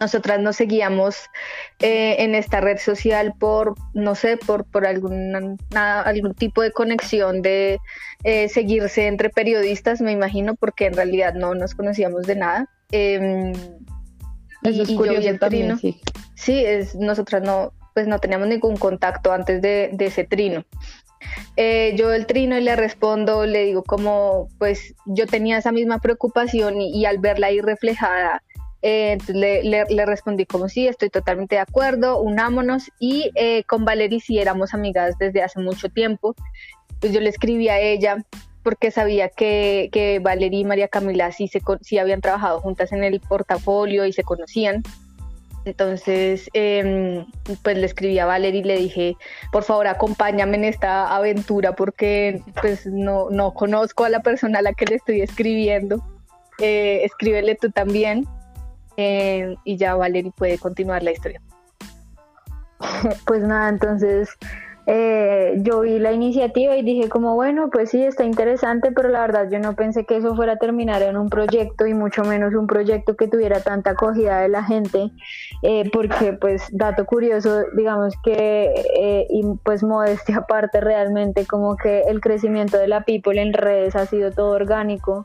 Nosotras 0.00 0.40
nos 0.40 0.56
seguíamos 0.56 1.16
eh, 1.78 2.16
en 2.18 2.34
esta 2.34 2.60
red 2.60 2.78
social 2.78 3.34
por, 3.38 3.74
no 3.94 4.16
sé, 4.16 4.36
por, 4.36 4.64
por 4.64 4.84
algún, 4.84 5.58
algún 5.74 6.34
tipo 6.34 6.60
de 6.60 6.72
conexión 6.72 7.40
de 7.40 7.78
eh, 8.24 8.48
seguirse 8.48 9.06
entre 9.06 9.30
periodistas, 9.30 10.00
me 10.00 10.10
imagino, 10.10 10.56
porque 10.56 10.86
en 10.86 10.94
realidad 10.94 11.34
no 11.34 11.54
nos 11.54 11.74
conocíamos 11.74 12.26
de 12.26 12.34
nada. 12.34 12.68
Em, 12.90 13.52
Eso 14.64 14.82
es 14.82 14.90
curioso 14.90 15.38
también, 15.38 15.78
sí. 15.78 16.00
Sí, 16.34 16.64
es, 16.64 16.96
nosotras 16.96 17.42
no, 17.42 17.72
pues 17.94 18.06
no 18.06 18.18
teníamos 18.18 18.48
ningún 18.48 18.76
contacto 18.76 19.32
antes 19.32 19.60
de, 19.62 19.94
ese 19.98 20.24
trino. 20.24 20.64
Eh, 21.56 21.94
yo 21.96 22.12
el 22.12 22.26
trino 22.26 22.56
y 22.56 22.62
le 22.62 22.76
respondo, 22.76 23.46
le 23.46 23.64
digo 23.64 23.82
como, 23.82 24.48
pues 24.58 24.94
yo 25.06 25.26
tenía 25.26 25.58
esa 25.58 25.72
misma 25.72 25.98
preocupación 25.98 26.80
y, 26.80 27.04
al 27.04 27.18
verla 27.18 27.48
ahí 27.48 27.60
reflejada, 27.60 28.42
eh, 28.82 29.18
le, 29.28 29.62
le, 29.62 30.06
respondí 30.06 30.44
como 30.44 30.68
sí, 30.68 30.88
estoy 30.88 31.08
totalmente 31.08 31.54
de 31.54 31.60
acuerdo, 31.60 32.20
unámonos 32.20 32.90
y 32.98 33.30
eh, 33.36 33.62
con 33.64 33.84
Valerie 33.84 34.20
sí 34.20 34.38
éramos 34.38 34.74
amigas 34.74 35.16
desde 35.18 35.42
hace 35.42 35.60
mucho 35.60 35.88
tiempo. 35.88 36.34
Pues 37.00 37.12
yo 37.12 37.20
le 37.20 37.28
escribí 37.28 37.68
a 37.68 37.78
ella 37.78 38.24
porque 38.62 38.90
sabía 38.90 39.28
que, 39.28 39.88
que 39.92 40.22
y 40.52 40.64
María 40.64 40.88
Camila 40.88 41.32
sí, 41.32 41.48
se, 41.48 41.60
sí 41.80 41.98
habían 41.98 42.20
trabajado 42.20 42.60
juntas 42.60 42.92
en 42.92 43.04
el 43.04 43.20
portafolio 43.20 44.06
y 44.06 44.12
se 44.12 44.22
conocían. 44.22 44.82
Entonces, 45.64 46.48
em, 46.54 47.24
pues 47.62 47.76
le 47.78 47.86
escribí 47.86 48.18
a 48.18 48.26
Valerie 48.26 48.60
y 48.60 48.64
le 48.64 48.76
dije, 48.78 49.16
por 49.52 49.62
favor, 49.62 49.86
acompáñame 49.86 50.56
en 50.56 50.64
esta 50.64 51.14
aventura 51.14 51.72
porque 51.72 52.42
pues 52.60 52.86
no, 52.86 53.30
no 53.30 53.54
conozco 53.54 54.04
a 54.04 54.08
la 54.08 54.20
persona 54.20 54.58
a 54.58 54.62
la 54.62 54.72
que 54.72 54.86
le 54.86 54.96
estoy 54.96 55.20
escribiendo. 55.20 56.02
Eh, 56.58 57.04
escríbele 57.04 57.54
tú 57.54 57.70
también 57.70 58.26
eh, 58.96 59.56
y 59.64 59.76
ya 59.76 59.94
Valerie 59.94 60.32
puede 60.36 60.58
continuar 60.58 61.02
la 61.02 61.12
historia. 61.12 61.40
Pues 63.26 63.42
nada, 63.42 63.68
entonces 63.68 64.28
eh, 64.84 65.54
yo 65.58 65.80
vi 65.80 66.00
la 66.00 66.12
iniciativa 66.12 66.76
y 66.76 66.82
dije 66.82 67.08
como 67.08 67.36
bueno, 67.36 67.70
pues 67.70 67.90
sí, 67.90 68.02
está 68.02 68.24
interesante, 68.24 68.90
pero 68.90 69.08
la 69.10 69.20
verdad 69.20 69.48
yo 69.48 69.60
no 69.60 69.76
pensé 69.76 70.04
que 70.04 70.16
eso 70.16 70.34
fuera 70.34 70.54
a 70.54 70.56
terminar 70.56 71.02
en 71.02 71.16
un 71.16 71.28
proyecto 71.28 71.86
y 71.86 71.94
mucho 71.94 72.24
menos 72.24 72.54
un 72.54 72.66
proyecto 72.66 73.14
que 73.14 73.28
tuviera 73.28 73.60
tanta 73.60 73.90
acogida 73.90 74.40
de 74.40 74.48
la 74.48 74.64
gente, 74.64 75.12
eh, 75.62 75.88
porque 75.92 76.32
pues 76.32 76.66
dato 76.72 77.04
curioso, 77.04 77.62
digamos 77.76 78.14
que, 78.24 78.74
eh, 78.96 79.26
y 79.30 79.44
pues 79.62 79.84
modestia 79.84 80.36
aparte 80.38 80.80
realmente, 80.80 81.46
como 81.46 81.76
que 81.76 82.00
el 82.02 82.20
crecimiento 82.20 82.76
de 82.76 82.88
la 82.88 83.04
people 83.04 83.40
en 83.40 83.52
redes 83.52 83.94
ha 83.94 84.06
sido 84.06 84.32
todo 84.32 84.50
orgánico. 84.50 85.24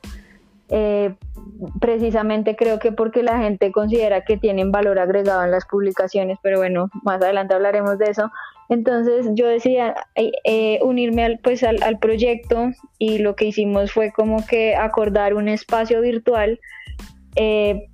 precisamente 1.79 2.55
creo 2.57 2.77
que 2.77 2.91
porque 2.91 3.23
la 3.23 3.37
gente 3.37 3.71
considera 3.71 4.25
que 4.25 4.37
tienen 4.37 4.71
valor 4.71 4.99
agregado 4.99 5.43
en 5.45 5.51
las 5.51 5.65
publicaciones, 5.65 6.37
pero 6.43 6.57
bueno, 6.59 6.89
más 7.03 7.21
adelante 7.21 7.55
hablaremos 7.55 7.97
de 7.97 8.11
eso 8.11 8.29
Entonces 8.69 9.27
yo 9.33 9.47
decía 9.47 9.95
eh, 10.15 10.31
eh, 10.43 10.79
unirme 10.81 11.23
al, 11.23 11.39
pues 11.39 11.63
al, 11.63 11.99
proyecto 11.99 12.71
y 12.99 13.19
lo 13.19 13.35
que 13.35 13.45
hicimos 13.45 13.91
fue 13.91 14.11
como 14.11 14.45
que 14.45 14.75
acordar 14.75 15.33
un 15.33 15.47
espacio 15.47 16.01
virtual 16.01 16.59
eh, 17.35 17.87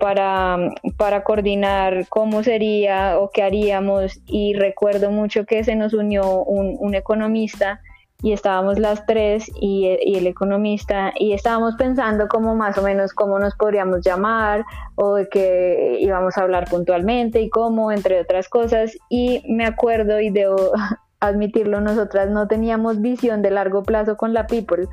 para, 0.00 0.56
para 0.96 1.24
coordinar 1.24 2.06
cómo 2.08 2.42
sería 2.42 3.18
o 3.18 3.30
qué 3.30 3.42
haríamos. 3.42 4.20
Y 4.26 4.54
recuerdo 4.54 5.10
mucho 5.10 5.44
que 5.44 5.62
se 5.62 5.76
nos 5.76 5.92
unió 5.92 6.42
un, 6.42 6.76
un 6.78 6.94
economista 6.94 7.82
y 8.22 8.32
estábamos 8.32 8.78
las 8.78 9.06
tres 9.06 9.50
y, 9.60 9.86
el 9.86 10.26
economista 10.26 11.12
y 11.18 11.34
estábamos 11.34 11.76
pensando 11.76 12.26
cómo 12.28 12.56
más 12.56 12.76
o 12.76 12.82
menos 12.82 13.12
cómo 13.12 13.38
nos 13.38 13.54
podríamos 13.54 14.00
llamar 14.04 14.64
o 14.96 15.14
de 15.14 15.28
qué 15.28 15.98
íbamos 16.00 16.36
a 16.36 16.42
hablar 16.42 16.68
puntualmente 16.68 17.40
y 17.40 17.48
cómo, 17.48 17.92
entre 17.92 18.20
otras 18.20 18.48
cosas. 18.48 18.98
Y 19.08 19.44
me 19.48 19.64
acuerdo 19.64 20.20
y 20.20 20.30
debo 20.30 20.56
admitirlo, 21.20 21.80
nosotras 21.80 22.28
no 22.30 22.48
teníamos 22.48 23.00
visión 23.00 23.40
de 23.40 23.50
largo 23.50 23.84
plazo 23.84 24.16
con 24.16 24.34
la 24.34 24.46
People. 24.46 24.88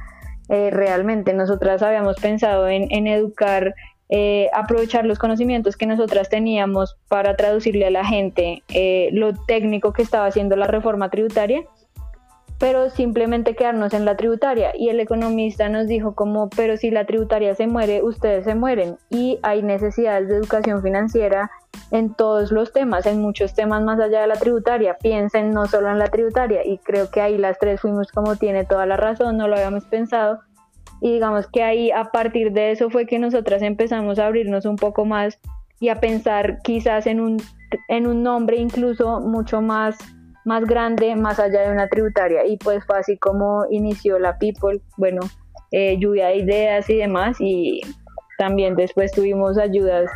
Eh, 0.50 0.70
realmente 0.72 1.34
nosotras 1.34 1.82
habíamos 1.82 2.18
pensado 2.18 2.68
en, 2.68 2.88
en 2.92 3.08
educar, 3.08 3.74
eh, 4.10 4.52
aprovechar 4.54 5.08
los 5.08 5.18
conocimientos 5.18 5.76
que 5.76 5.88
nosotras 5.88 6.30
teníamos 6.30 6.96
para 7.08 7.36
traducirle 7.36 7.88
a 7.88 7.90
la 7.90 8.06
gente 8.06 8.62
eh, 8.70 9.10
lo 9.14 9.34
técnico 9.34 9.94
que 9.94 10.04
estaba 10.04 10.28
haciendo 10.28 10.56
la 10.56 10.68
reforma 10.68 11.10
tributaria 11.10 11.64
pero 12.58 12.90
simplemente 12.90 13.56
quedarnos 13.56 13.94
en 13.94 14.06
la 14.06 14.16
tributaria. 14.16 14.72
Y 14.76 14.90
el 14.90 15.00
economista 15.00 15.68
nos 15.70 15.88
dijo 15.88 16.16
como, 16.16 16.50
pero 16.50 16.78
si 16.78 16.90
la 16.90 17.06
tributaria 17.06 17.54
se 17.56 17.68
muere, 17.68 18.02
ustedes 18.02 18.46
se 18.46 18.56
mueren. 18.56 18.98
Y 19.10 19.40
hay 19.44 19.62
necesidades 19.62 20.30
de 20.30 20.38
educación 20.38 20.82
financiera 20.82 21.52
en 21.92 22.14
todos 22.14 22.52
los 22.52 22.72
temas, 22.72 23.06
en 23.06 23.22
muchos 23.22 23.54
temas 23.54 23.84
más 23.84 24.00
allá 24.00 24.22
de 24.22 24.28
la 24.28 24.36
tributaria. 24.36 24.98
Piensen 25.02 25.52
no 25.52 25.68
solo 25.68 25.90
en 25.90 26.00
la 26.00 26.08
tributaria. 26.08 26.66
Y 26.66 26.78
creo 26.78 27.10
que 27.12 27.22
ahí 27.22 27.38
las 27.38 27.60
tres 27.60 27.82
fuimos 27.82 28.12
como 28.12 28.38
tiene 28.38 28.64
toda 28.66 28.86
la 28.86 28.98
razón, 28.98 29.38
no 29.38 29.48
lo 29.48 29.56
habíamos 29.56 29.86
pensado. 29.86 30.40
Y 31.02 31.12
digamos 31.12 31.48
que 31.48 31.62
ahí 31.62 31.92
a 31.92 32.06
partir 32.06 32.54
de 32.54 32.72
eso 32.72 32.90
fue 32.90 33.06
que 33.06 33.20
nosotras 33.20 33.62
empezamos 33.62 34.18
a 34.18 34.28
abrirnos 34.28 34.66
un 34.66 34.78
poco 34.78 35.04
más 35.04 35.40
y 35.82 35.90
a 35.90 36.00
pensar 36.00 36.60
quizás 36.64 37.06
en 37.06 37.20
un, 37.20 37.42
en 37.90 38.08
un 38.08 38.24
nombre 38.24 38.56
incluso 38.56 39.20
mucho 39.20 39.62
más 39.62 39.98
más 40.46 40.64
grande 40.66 41.16
más 41.16 41.40
allá 41.40 41.62
de 41.62 41.72
una 41.72 41.88
tributaria. 41.88 42.46
Y 42.46 42.58
pues 42.58 42.86
fue 42.86 43.00
así 43.00 43.18
como 43.18 43.66
inició 43.70 44.18
la 44.20 44.38
People, 44.38 44.82
bueno, 44.98 45.22
eh, 45.72 45.98
lluvia 45.98 46.28
de 46.28 46.38
ideas 46.38 46.90
y 46.90 46.98
demás. 46.98 47.38
Y 47.40 47.82
también 48.38 48.76
después 48.76 49.12
tuvimos 49.12 49.58
ayudas 49.58 50.10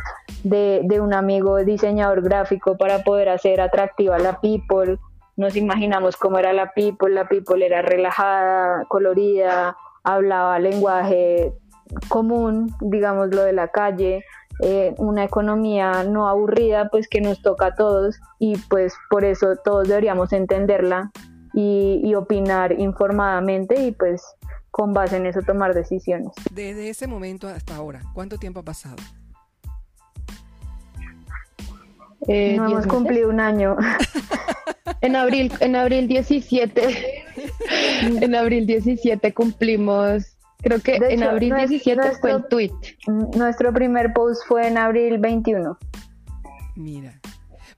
de, 0.44 0.80
de, 0.84 1.00
un 1.00 1.12
amigo 1.12 1.58
diseñador 1.58 2.22
gráfico 2.22 2.76
para 2.76 3.02
poder 3.02 3.28
hacer 3.28 3.60
atractiva 3.60 4.18
la 4.18 4.40
People, 4.40 4.98
nos 5.36 5.56
imaginamos 5.56 6.16
cómo 6.16 6.38
era 6.38 6.52
la 6.52 6.72
People, 6.74 7.14
la 7.14 7.26
People 7.26 7.64
era 7.64 7.80
relajada, 7.80 8.84
colorida, 8.88 9.74
hablaba 10.04 10.58
lenguaje 10.58 11.54
común, 12.08 12.74
digamos 12.80 13.34
lo 13.34 13.42
de 13.42 13.54
la 13.54 13.68
calle, 13.68 14.24
eh, 14.62 14.94
una 14.98 15.24
economía 15.24 16.04
no 16.04 16.28
aburrida, 16.28 16.88
pues 16.90 17.08
que 17.08 17.20
nos 17.20 17.40
toca 17.42 17.66
a 17.66 17.74
todos 17.74 18.20
y 18.38 18.56
pues 18.68 18.94
por 19.08 19.24
eso 19.24 19.56
todos 19.64 19.88
deberíamos 19.88 20.32
entenderla 20.32 21.10
y, 21.54 22.14
opinar 22.14 22.78
informadamente 22.78 23.82
y 23.82 23.92
pues 23.92 24.22
con 24.70 24.92
base 24.92 25.16
en 25.16 25.26
eso 25.26 25.40
tomar 25.42 25.74
decisiones. 25.74 26.32
Desde 26.52 26.88
ese 26.88 27.06
momento 27.06 27.48
hasta 27.48 27.76
ahora, 27.76 28.02
¿cuánto 28.14 28.38
tiempo 28.38 28.60
ha 28.60 28.64
pasado? 28.64 28.96
Eh, 32.28 32.56
no 32.56 32.66
hemos 32.66 32.86
cumplido 32.86 33.30
un 33.30 33.40
año. 33.40 33.76
en 35.00 35.16
abril, 35.16 35.52
en 35.60 35.74
abril 35.74 36.06
17, 36.06 37.24
en 38.02 38.34
abril 38.34 38.66
17 38.66 39.32
cumplimos 39.32 40.36
Creo 40.62 40.80
que 40.80 40.96
en 40.96 41.22
abril 41.22 41.54
17 41.54 42.12
fue 42.20 42.32
el 42.32 42.44
tweet. 42.48 42.72
Nuestro 43.36 43.72
primer 43.72 44.12
post 44.12 44.42
fue 44.46 44.68
en 44.68 44.76
abril 44.76 45.18
21. 45.18 45.78
Mira, 46.76 47.18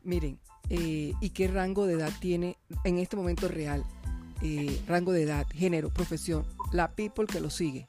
miren, 0.03 0.39
eh, 0.69 1.12
¿y 1.21 1.31
qué 1.31 1.49
rango 1.49 1.87
de 1.87 1.95
edad 1.95 2.11
tiene 2.21 2.57
en 2.85 2.99
este 2.99 3.17
momento 3.17 3.49
real? 3.49 3.85
Eh, 4.43 4.81
rango 4.89 5.12
de 5.12 5.23
edad, 5.23 5.47
género, 5.55 5.91
profesión, 5.91 6.45
la 6.73 6.89
people 6.89 7.27
que 7.27 7.41
lo 7.41 7.51
sigue, 7.51 7.89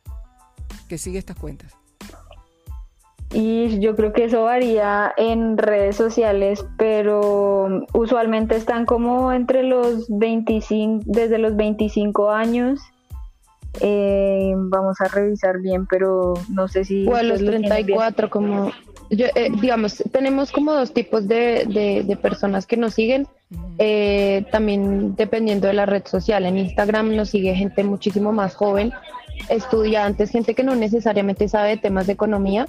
que 0.87 0.97
sigue 0.97 1.17
estas 1.17 1.37
cuentas. 1.37 1.73
Y 3.31 3.79
yo 3.79 3.95
creo 3.95 4.13
que 4.13 4.25
eso 4.25 4.43
varía 4.43 5.11
en 5.17 5.57
redes 5.57 5.95
sociales, 5.95 6.63
pero 6.77 7.81
usualmente 7.93 8.55
están 8.55 8.85
como 8.85 9.31
entre 9.31 9.63
los 9.63 10.05
25, 10.09 11.03
desde 11.07 11.39
los 11.39 11.55
25 11.55 12.29
años 12.29 12.79
eh, 13.81 14.53
vamos 14.55 14.99
a 15.01 15.07
revisar 15.07 15.59
bien, 15.59 15.85
pero 15.87 16.33
no 16.49 16.67
sé 16.67 16.85
si... 16.85 17.07
O 17.07 17.15
a 17.15 17.23
los 17.23 17.39
34, 17.39 18.29
como... 18.29 18.71
Eh, 19.09 19.51
digamos, 19.61 20.03
tenemos 20.11 20.51
como 20.51 20.73
dos 20.73 20.91
tipos 20.91 21.27
de, 21.27 22.03
de, 22.07 22.15
personas 22.17 22.65
que 22.65 22.77
nos 22.77 22.95
siguen, 22.95 23.27
eh, 23.77 24.43
también 24.51 25.15
dependiendo 25.15 25.67
de 25.67 25.73
la 25.73 25.85
red 25.85 26.03
social. 26.05 26.45
En 26.45 26.57
Instagram 26.57 27.15
nos 27.15 27.29
sigue 27.29 27.53
gente 27.53 27.83
muchísimo 27.83 28.31
más 28.31 28.55
joven, 28.55 28.91
estudiantes, 29.49 30.31
gente 30.31 30.55
que 30.55 30.63
no 30.63 30.73
necesariamente 30.75 31.47
sabe 31.47 31.71
de 31.71 31.77
temas 31.77 32.07
de 32.07 32.13
economía, 32.13 32.67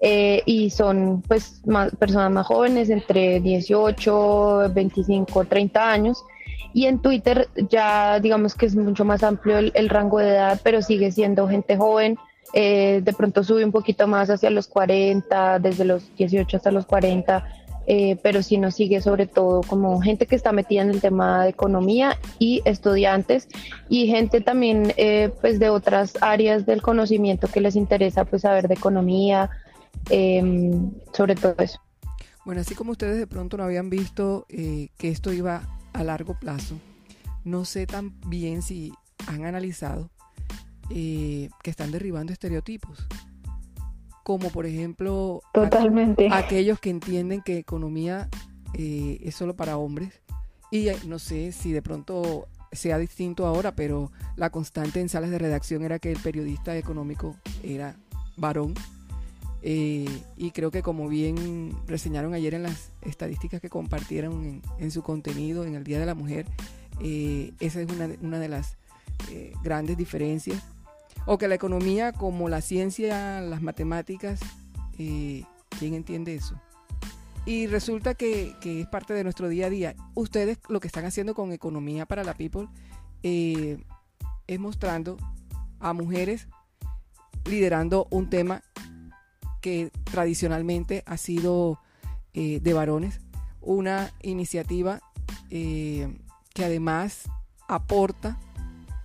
y 0.00 0.70
son 0.70 1.22
pues 1.26 1.62
más, 1.66 1.94
personas 1.96 2.30
más 2.32 2.46
jóvenes 2.46 2.90
entre 2.90 3.40
18, 3.40 4.70
25, 4.74 5.44
30 5.44 5.90
años 5.90 6.22
y 6.78 6.86
en 6.86 7.00
Twitter 7.00 7.48
ya 7.68 8.20
digamos 8.20 8.54
que 8.54 8.64
es 8.66 8.76
mucho 8.76 9.04
más 9.04 9.24
amplio 9.24 9.58
el, 9.58 9.88
rango 9.88 10.20
de 10.20 10.28
edad, 10.28 10.60
pero 10.62 10.80
sigue 10.80 11.10
siendo 11.10 11.48
gente 11.48 11.76
joven. 11.76 12.16
Eh, 12.52 13.00
de 13.02 13.12
pronto 13.14 13.42
sube 13.42 13.64
un 13.64 13.72
poquito 13.72 14.06
más 14.06 14.30
hacia 14.30 14.48
los 14.50 14.68
40, 14.68 15.58
desde 15.58 15.84
los 15.84 16.04
18 16.16 16.56
hasta 16.56 16.70
los 16.70 16.86
40, 16.86 17.44
eh, 17.88 18.16
pero 18.22 18.44
sí 18.44 18.58
nos 18.58 18.76
sigue 18.76 19.00
sobre 19.00 19.26
todo 19.26 19.62
como 19.62 20.00
gente 20.00 20.26
que 20.26 20.36
está 20.36 20.52
metida 20.52 20.82
en 20.82 20.90
el 20.90 21.00
tema 21.00 21.42
de 21.42 21.50
economía 21.50 22.16
y 22.38 22.62
estudiantes 22.64 23.48
y 23.88 24.06
gente 24.06 24.40
también 24.40 24.92
eh, 24.98 25.32
pues 25.40 25.58
de 25.58 25.70
otras 25.70 26.12
áreas 26.20 26.64
del 26.64 26.80
conocimiento 26.80 27.48
que 27.48 27.60
les 27.60 27.74
interesa 27.74 28.24
pues 28.24 28.42
saber 28.42 28.68
de 28.68 28.74
economía, 28.74 29.50
em, 30.10 30.92
sobre 31.12 31.34
todo 31.34 31.56
eso. 31.58 31.80
Bueno, 32.44 32.60
así 32.60 32.76
como 32.76 32.92
ustedes 32.92 33.18
de 33.18 33.26
pronto 33.26 33.56
no 33.56 33.64
habían 33.64 33.90
visto 33.90 34.46
que 34.48 35.08
esto 35.08 35.32
iba 35.32 35.62
a 35.92 36.04
largo 36.04 36.38
plazo, 36.38 36.78
no 37.44 37.64
sé 37.64 37.86
tan 37.86 38.18
bien 38.28 38.62
si 38.62 38.92
han 39.26 39.44
analizado 39.44 40.10
eh, 40.90 41.50
que 41.62 41.70
están 41.70 41.90
derribando 41.90 42.32
estereotipos. 42.32 43.06
Como 44.24 44.50
por 44.50 44.66
ejemplo, 44.66 45.40
Totalmente. 45.54 46.28
aquellos 46.30 46.80
que 46.80 46.90
entienden 46.90 47.40
que 47.42 47.58
economía 47.58 48.28
eh, 48.74 49.18
es 49.22 49.34
solo 49.34 49.56
para 49.56 49.78
hombres. 49.78 50.20
Y 50.70 50.88
eh, 50.88 50.96
no 51.06 51.18
sé 51.18 51.52
si 51.52 51.72
de 51.72 51.80
pronto 51.80 52.48
sea 52.72 52.98
distinto 52.98 53.46
ahora, 53.46 53.74
pero 53.74 54.12
la 54.36 54.50
constante 54.50 55.00
en 55.00 55.08
salas 55.08 55.30
de 55.30 55.38
redacción 55.38 55.82
era 55.82 55.98
que 55.98 56.12
el 56.12 56.18
periodista 56.18 56.76
económico 56.76 57.36
era 57.62 57.96
varón 58.36 58.74
eh, 59.70 60.06
y 60.38 60.52
creo 60.52 60.70
que 60.70 60.80
como 60.80 61.08
bien 61.08 61.76
reseñaron 61.86 62.32
ayer 62.32 62.54
en 62.54 62.62
las 62.62 62.90
estadísticas 63.02 63.60
que 63.60 63.68
compartieron 63.68 64.62
en, 64.78 64.90
su 64.90 65.02
contenido 65.02 65.66
en 65.66 65.74
el 65.74 65.84
Día 65.84 66.00
de 66.00 66.06
la 66.06 66.14
Mujer, 66.14 66.46
eh, 67.02 67.52
esa 67.60 67.82
es 67.82 67.88
una, 67.92 68.38
de 68.38 68.48
las 68.48 68.78
eh, 69.30 69.52
grandes 69.62 69.98
diferencias. 69.98 70.62
O 71.26 71.36
que 71.36 71.48
la 71.48 71.54
economía 71.54 72.14
como 72.14 72.48
la 72.48 72.62
ciencia, 72.62 73.42
las 73.42 73.60
matemáticas, 73.60 74.40
¿quién 74.96 75.92
entiende 75.92 76.34
eso? 76.34 76.58
Y 77.44 77.66
resulta 77.66 78.14
que, 78.14 78.54
que, 78.62 78.80
es 78.80 78.86
parte 78.86 79.12
de 79.12 79.22
nuestro 79.22 79.50
día 79.50 79.66
a 79.66 79.70
día. 79.70 79.96
Ustedes 80.14 80.56
lo 80.70 80.80
que 80.80 80.86
están 80.86 81.04
haciendo 81.04 81.34
con 81.34 81.52
Economía 81.52 82.06
para 82.06 82.24
la 82.24 82.32
People 82.32 82.68
es 83.22 83.78
mostrando 84.58 85.18
a 85.78 85.92
mujeres 85.92 86.48
liderando 87.44 88.06
un 88.10 88.30
tema 88.30 88.62
que 89.60 89.90
tradicionalmente 90.04 91.02
ha 91.06 91.16
sido 91.16 91.80
eh, 92.34 92.60
de 92.60 92.72
varones, 92.72 93.20
una 93.60 94.12
iniciativa 94.22 95.00
eh, 95.50 96.16
que 96.54 96.64
además 96.64 97.28
aporta 97.66 98.38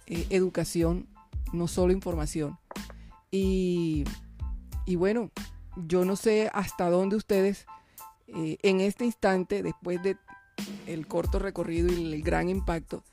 eh, 0.06 0.28
educación, 0.30 1.08
no 1.52 1.68
solo 1.68 1.94
información. 1.94 2.60
Y, 3.32 4.06
bueno, 4.96 5.32
yo 5.88 6.06
no 6.06 6.16
sé 6.16 6.52
hasta 6.54 6.90
dónde 6.92 7.16
ustedes 7.16 7.66
en 8.28 8.80
este 8.82 9.06
instante, 9.06 9.64
después 9.64 10.02
de 10.04 10.18
el 10.86 11.08
corto 11.08 11.40
recorrido 11.40 11.92
y 11.92 12.14
el 12.14 12.22
gran 12.22 12.50
impacto, 12.50 13.04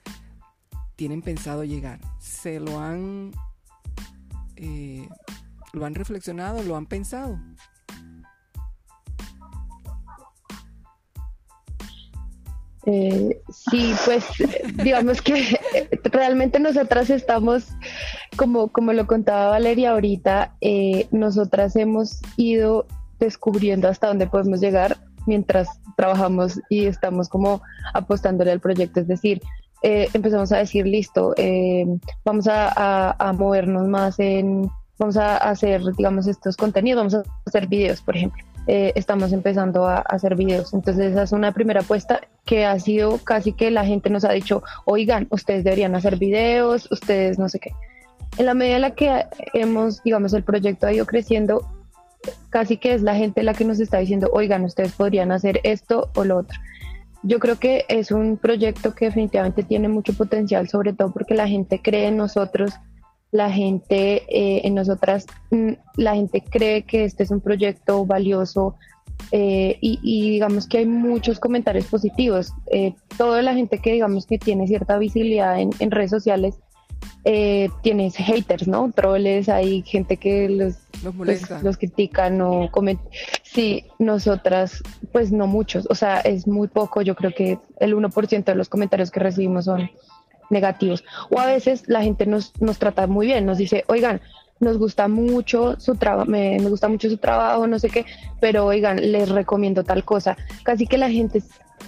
tienen 0.97 1.23
pensado 1.23 1.65
llegar. 1.65 2.01
Se 2.19 2.61
lo 2.61 2.79
han 2.79 3.33
¿Lo 5.73 5.85
han 5.87 5.95
reflexionado? 5.95 6.63
¿Lo 6.63 6.77
han 6.77 6.87
pensado? 6.87 7.39
Eh, 12.87 13.41
Sí, 13.71 13.93
pues 14.05 14.25
digamos 14.83 15.21
que 15.23 15.59
realmente 16.05 16.59
nosotras 16.61 17.11
estamos, 17.11 17.69
como, 18.37 18.69
como 18.69 18.93
lo 18.93 19.07
contaba 19.07 19.51
Valeria 19.51 19.93
ahorita, 19.93 20.57
eh, 20.61 21.07
nosotras 21.11 21.77
hemos 21.77 22.21
ido 22.37 22.87
descubriendo 23.19 23.89
hasta 23.89 24.09
dónde 24.09 24.27
podemos 24.27 24.61
llegar 24.61 24.97
mientras 25.27 25.69
trabajamos 25.97 26.61
y 26.71 26.87
estamos 26.87 27.29
como 27.29 27.61
apostándole 27.93 28.51
al 28.51 28.61
proyecto. 28.61 29.01
Es 29.01 29.07
decir, 29.07 29.43
eh, 29.83 30.09
empezamos 30.15 30.51
a 30.53 30.59
decir, 30.59 30.87
listo, 30.87 31.35
eh, 31.37 31.87
vamos 32.25 32.47
a, 32.49 33.13
a, 33.13 33.33
movernos 33.33 33.87
más 33.89 34.19
en, 34.19 34.71
vamos 35.01 35.17
a 35.17 35.39
hacer, 35.39 35.83
digamos, 35.97 36.27
estos 36.27 36.57
contenidos, 36.57 36.99
vamos 36.99 37.15
a 37.15 37.23
hacer 37.47 37.67
videos, 37.67 38.03
por 38.03 38.17
ejemplo. 38.17 38.45
Eh, 38.67 38.93
estamos 38.95 39.33
empezando 39.33 39.87
a, 39.87 39.97
hacer 39.97 40.37
videos. 40.37 40.75
Entonces 40.75 41.13
esa 41.13 41.23
es 41.23 41.33
una 41.33 41.53
primera 41.53 41.81
apuesta 41.81 42.21
que 42.45 42.67
ha 42.67 42.79
sido 42.79 43.19
casi 43.19 43.53
que 43.53 43.71
la 43.71 43.85
gente 43.85 44.11
nos 44.11 44.25
ha 44.25 44.33
dicho, 44.33 44.63
oigan, 44.85 45.27
ustedes 45.31 45.65
deberían 45.65 45.95
hacer 45.95 46.19
videos, 46.19 46.87
ustedes 46.93 47.39
no 47.39 47.49
sé 47.49 47.59
qué. 47.59 47.73
En 48.39 48.47
la 48.47 48.55
medida 48.55 48.77
en 48.77 48.83
la 48.83 48.91
que 48.95 49.25
hemos, 49.55 50.03
digamos, 50.03 50.35
el 50.35 50.45
proyecto 50.45 50.87
ha 50.87 50.93
ido 50.93 51.07
creciendo, 51.07 51.67
casi 52.51 52.77
que 52.77 52.93
es 52.93 53.03
la 53.03 53.17
gente 53.17 53.43
la 53.43 53.55
que 53.55 53.65
nos 53.65 53.81
está 53.81 53.99
diciendo, 53.99 54.29
oigan, 54.33 54.65
ustedes 54.65 54.93
podrían 54.93 55.33
hacer 55.33 55.61
esto 55.65 56.11
o 56.15 56.25
lo 56.25 56.39
otro. 56.39 56.59
Yo 57.23 57.39
creo 57.39 57.59
que 57.59 57.87
es 57.89 58.11
un 58.11 58.37
proyecto 58.37 58.95
que 58.95 59.07
definitivamente 59.07 59.63
tiene 59.63 59.89
mucho 59.89 60.13
potencial, 60.13 60.69
sobre 60.69 60.93
todo 60.93 61.11
porque 61.13 61.35
la 61.35 61.49
gente 61.49 61.81
cree 61.83 62.09
en 62.09 62.19
nosotros, 62.19 62.73
la 63.33 63.51
gente 63.51 64.25
eh, 64.29 64.63
en 64.65 64.75
nosotras, 64.75 65.27
mm, 65.51 65.73
la 65.97 66.15
gente 66.15 66.43
cree 66.43 66.83
que 66.83 67.05
este 67.05 67.23
es 67.23 67.31
un 67.31 67.41
proyecto 67.41 68.05
valioso 68.05 68.77
eh, 69.33 69.77
y, 69.81 70.31
digamos 70.31 70.67
que 70.67 70.79
hay 70.79 70.87
muchos 70.87 71.39
comentarios 71.39 71.87
positivos. 71.87 72.53
Eh, 72.73 72.95
toda 73.17 73.43
la 73.43 73.55
gente 73.55 73.79
que 73.79 73.93
digamos 73.93 74.27
que 74.27 74.39
tiene 74.39 74.67
cierta 74.67 74.99
visibilidad 74.99 75.61
en, 75.61 75.71
en 75.79 75.91
redes 75.91 76.11
sociales 76.11 76.59
eh, 77.25 77.69
tienes 77.83 78.17
haters, 78.17 78.67
¿no? 78.67 78.91
Troles, 78.93 79.49
hay 79.51 79.83
gente 79.83 80.17
que 80.17 80.49
los, 80.49 80.75
los, 81.05 81.15
pues, 81.15 81.63
los 81.63 81.77
critican 81.77 82.41
o 82.41 82.71
comentan. 82.71 83.07
Sí, 83.43 83.85
nosotras, 83.99 84.83
pues 85.13 85.31
no 85.31 85.47
muchos, 85.47 85.87
o 85.91 85.95
sea, 85.95 86.21
es 86.21 86.47
muy 86.47 86.69
poco, 86.69 87.03
yo 87.03 87.15
creo 87.15 87.33
que 87.33 87.59
el 87.79 87.95
1% 87.95 88.45
de 88.45 88.55
los 88.55 88.71
comentarios 88.71 89.11
que 89.11 89.21
recibimos 89.21 89.67
son 89.67 89.91
negativos. 90.51 91.05
O 91.31 91.39
a 91.39 91.47
veces 91.47 91.85
la 91.87 92.03
gente 92.03 92.27
nos, 92.27 92.53
nos 92.61 92.79
trata 92.79 93.07
muy 93.07 93.27
bien, 93.27 93.47
nos 93.47 93.59
dice, 93.59 93.85
oigan, 93.89 94.21
nos 94.61 94.77
gusta 94.77 95.09
mucho 95.09 95.81
su 95.81 95.95
trabajo, 95.95 96.31
me, 96.31 96.59
gusta 96.59 96.89
mucho 96.89 97.09
su 97.09 97.17
trabajo, 97.17 97.67
no 97.67 97.79
sé 97.79 97.89
qué, 97.89 98.05
pero 98.41 98.67
oigan, 98.67 99.13
les 99.13 99.31
recomiendo 99.31 99.85
tal 99.85 100.05
cosa. 100.05 100.37
Casi 100.63 100.87
que 100.87 100.99
la 100.99 101.11
gente 101.11 101.43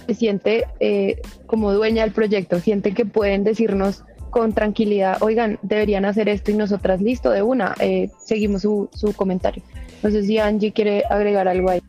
se 0.07 0.13
siente 0.15 0.65
eh, 0.79 1.21
como 1.45 1.71
dueña 1.71 2.03
del 2.03 2.13
proyecto, 2.13 2.59
siente 2.59 2.93
que 2.93 3.05
pueden 3.05 3.43
decirnos 3.43 4.03
con 4.31 4.53
tranquilidad, 4.53 5.21
oigan, 5.21 5.59
deberían 5.61 6.05
hacer 6.05 6.27
esto 6.27 6.49
y 6.49 6.55
nosotras 6.55 6.99
listo 6.99 7.29
de 7.29 7.43
una, 7.43 7.75
eh, 7.79 8.09
seguimos 8.25 8.63
su, 8.63 8.89
su 8.91 9.13
comentario. 9.13 9.61
No 10.01 10.09
sé 10.09 10.23
si 10.23 10.39
Angie 10.39 10.73
quiere 10.73 11.03
agregar 11.07 11.47
algo 11.47 11.69
ahí. 11.69 11.81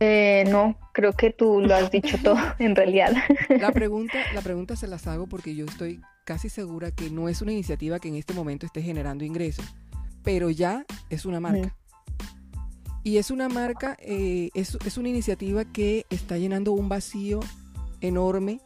Eh, 0.00 0.44
no, 0.50 0.74
creo 1.00 1.12
que 1.14 1.30
tú 1.30 1.62
lo 1.62 1.74
has 1.74 1.90
dicho 1.90 2.18
todo 2.22 2.36
en 2.58 2.76
realidad. 2.76 3.12
La 3.48 3.72
pregunta, 3.72 4.18
la 4.34 4.42
pregunta 4.42 4.76
se 4.76 4.86
las 4.86 5.06
hago 5.06 5.26
porque 5.26 5.54
yo 5.54 5.64
estoy 5.64 6.00
casi 6.24 6.50
segura 6.50 6.90
que 6.90 7.08
no 7.08 7.30
es 7.30 7.40
una 7.40 7.52
iniciativa 7.52 7.98
que 7.98 8.08
en 8.08 8.16
este 8.16 8.34
momento 8.34 8.66
esté 8.66 8.82
generando 8.82 9.24
ingresos, 9.24 9.64
pero 10.22 10.50
ya 10.50 10.84
es 11.08 11.24
una 11.24 11.40
marca. 11.40 11.74
Y 13.02 13.16
es 13.16 13.30
una 13.30 13.48
marca, 13.48 13.96
eh, 14.00 14.50
es, 14.52 14.76
es, 14.84 14.98
una 14.98 15.08
iniciativa 15.08 15.64
que 15.64 16.04
está 16.10 16.36
llenando 16.36 16.72
un 16.72 16.90
vacío 16.90 17.40
enorme 18.02 18.60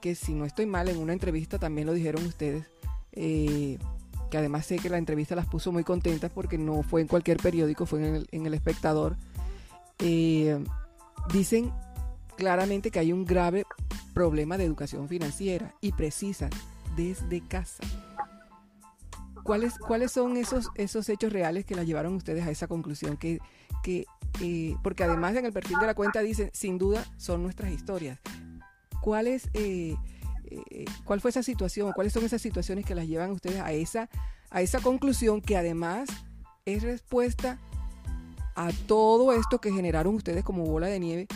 que 0.00 0.14
si 0.14 0.32
no 0.32 0.46
estoy 0.46 0.64
mal, 0.64 0.88
en 0.88 0.96
una 0.96 1.12
entrevista 1.12 1.58
también 1.58 1.86
lo 1.86 1.92
dijeron 1.92 2.24
ustedes, 2.24 2.64
eh, 3.12 3.78
que 4.30 4.38
además 4.38 4.64
sé 4.64 4.78
que 4.78 4.88
la 4.88 4.96
entrevista 4.96 5.36
las 5.36 5.46
puso 5.46 5.70
muy 5.70 5.84
contentas 5.84 6.30
porque 6.34 6.56
no 6.56 6.82
fue 6.82 7.02
en 7.02 7.08
cualquier 7.08 7.36
periódico, 7.36 7.84
fue 7.84 8.06
en 8.06 8.14
el, 8.14 8.28
en 8.32 8.46
el 8.46 8.54
espectador. 8.54 9.16
Eh, 9.98 10.58
dicen 11.32 11.72
claramente 12.36 12.90
que 12.90 12.98
hay 12.98 13.12
un 13.12 13.24
grave 13.24 13.64
problema 14.12 14.56
de 14.58 14.64
educación 14.64 15.08
financiera 15.08 15.74
y 15.80 15.92
precisan 15.92 16.50
desde 16.96 17.40
casa. 17.46 17.82
¿Cuáles, 19.42 19.78
¿Cuáles 19.78 20.12
son 20.12 20.36
esos, 20.36 20.70
esos 20.74 21.08
hechos 21.08 21.32
reales 21.32 21.66
que 21.66 21.74
la 21.74 21.84
llevaron 21.84 22.14
ustedes 22.14 22.46
a 22.46 22.50
esa 22.50 22.66
conclusión? 22.66 23.16
Que, 23.18 23.40
que 23.82 24.06
eh, 24.40 24.74
porque 24.82 25.04
además 25.04 25.36
en 25.36 25.44
el 25.44 25.52
perfil 25.52 25.78
de 25.78 25.86
la 25.86 25.94
cuenta 25.94 26.20
dicen, 26.20 26.50
sin 26.54 26.78
duda, 26.78 27.04
son 27.18 27.42
nuestras 27.42 27.70
historias. 27.70 28.20
¿cuál, 29.04 29.26
es, 29.26 29.50
eh, 29.52 29.96
eh, 30.50 30.86
¿cuál 31.04 31.20
fue 31.20 31.28
esa 31.28 31.42
situación? 31.42 31.92
¿Cuáles 31.92 32.14
son 32.14 32.24
esas 32.24 32.40
situaciones 32.40 32.86
que 32.86 32.94
las 32.94 33.06
llevan 33.06 33.32
ustedes 33.32 33.60
a 33.60 33.70
esa, 33.72 34.08
a 34.48 34.62
esa 34.62 34.80
conclusión 34.80 35.42
que 35.42 35.58
además 35.58 36.08
es 36.64 36.82
respuesta 36.82 37.60
a 38.54 38.70
todo 38.86 39.32
esto 39.32 39.60
que 39.60 39.72
generaron 39.72 40.14
ustedes 40.14 40.44
como 40.44 40.64
bola 40.64 40.86
de 40.86 41.00
nieve 41.00 41.26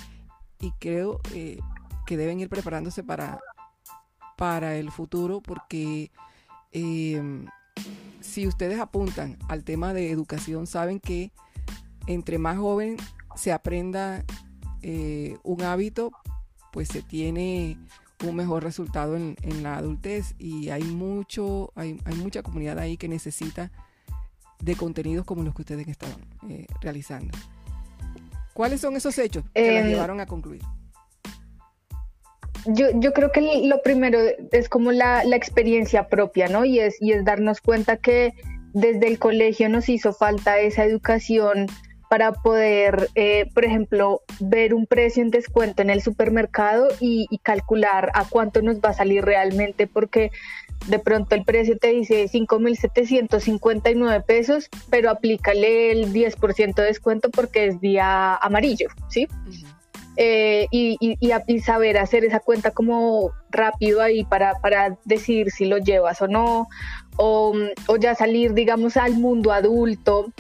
y 0.61 0.73
creo 0.79 1.21
eh, 1.35 1.59
que 2.07 2.17
deben 2.17 2.41
ir 2.41 2.49
preparándose 2.49 3.03
para, 3.03 3.41
para 4.37 4.77
el 4.77 4.91
futuro 4.91 5.41
porque 5.41 6.11
si 8.21 8.47
ustedes 8.47 8.79
apuntan 8.79 9.39
al 9.49 9.65
tema 9.65 9.95
de 9.95 10.11
educación 10.11 10.67
saben 10.67 11.01
que 11.01 11.33
entre 12.07 12.39
más 12.39 12.59
joven 12.59 12.97
se 13.35 13.53
aprenda 13.53 14.25
un 15.43 15.63
hábito 15.63 16.13
pues 16.73 16.89
se 16.89 17.03
tiene 17.03 17.79
un 18.27 18.35
mejor 18.35 18.63
resultado 18.63 19.17
en, 19.17 19.37
la 19.63 19.77
adultez 19.77 20.35
y 20.39 20.71
hay 20.71 20.83
mucho, 20.83 21.73
hay, 21.77 21.99
mucha 22.17 22.43
comunidad 22.43 22.79
ahí 22.79 22.97
que 22.97 23.09
necesita 23.09 23.71
de 24.63 24.77
contenidos 24.77 25.25
como 25.25 25.43
los 25.43 25.55
que 25.55 25.63
ustedes 25.63 25.89
estaban 25.89 26.17
eh, 26.49 26.67
realizando. 26.81 27.37
¿Cuáles 28.55 28.81
son 28.81 28.97
esos 28.97 29.17
hechos 29.19 29.45
que 29.55 29.73
las 29.73 29.85
em, 29.85 29.91
llevaron 29.91 30.21
a 30.21 30.27
concluir? 30.27 30.63
Yo, 32.67 32.87
yo, 32.95 33.13
creo 33.13 33.31
que 33.31 33.67
lo 33.67 33.83
primero 33.83 34.19
es 34.51 34.69
como 34.69 34.91
la, 34.91 35.25
la, 35.25 35.37
experiencia 35.37 36.09
propia, 36.09 36.49
¿no? 36.49 36.65
Y 36.65 36.81
es, 36.81 36.97
y 37.01 37.13
es 37.13 37.25
darnos 37.25 37.61
cuenta 37.61 37.97
que 37.99 38.35
desde 38.73 39.07
el 39.07 39.19
colegio 39.19 39.69
nos 39.69 39.89
hizo 39.89 40.13
falta 40.13 40.59
esa 40.59 40.85
educación 40.85 41.67
para 42.09 42.33
poder, 42.33 43.11
eh, 43.15 43.51
por 43.55 43.65
ejemplo, 43.65 44.23
ver 44.41 44.75
un 44.75 44.87
precio 44.87 45.23
en 45.23 45.31
descuento 45.31 45.83
en 45.83 45.91
el 45.91 46.03
supermercado 46.03 46.89
y, 47.01 47.27
calcular 47.43 48.11
a 48.15 48.25
cuánto 48.25 48.63
nos 48.63 48.81
va 48.81 48.91
a 48.91 48.95
salir 48.95 49.25
realmente, 49.25 49.87
porque 49.87 50.31
de 50.87 50.99
pronto 50.99 51.35
el 51.35 51.45
precio 51.45 51.79
te 51.79 51.89
dice 51.89 52.27
5.759 52.27 54.25
pesos, 54.25 54.69
pero 54.91 55.11
aplícale 55.11 55.93
el 55.93 56.13
10% 56.13 56.75
de 56.75 56.83
descuento 56.83 57.31
porque 57.31 57.67
es 57.67 57.81
día 57.81 58.35
amarillo, 58.37 58.89
¿sí? 59.09 59.29
Eh, 60.17 60.67
y, 60.73 60.97
y, 61.01 61.61
saber 61.61 61.97
hacer 61.97 62.25
esa 62.25 62.41
cuenta 62.41 62.73
como 62.73 63.31
rápido 63.51 64.03
ahí 64.03 64.25
para, 64.25 64.55
para 64.55 64.99
decir 65.05 65.53
si 65.53 65.67
lo 65.67 65.79
llevas 65.79 66.21
o 66.23 66.27
no, 66.27 66.69
o, 67.17 67.55
o 67.87 67.97
ya 67.97 68.17
salir, 68.17 68.53
digamos, 68.53 68.97
al 68.97 69.15
mundo 69.15 69.53
adulto 69.53 70.33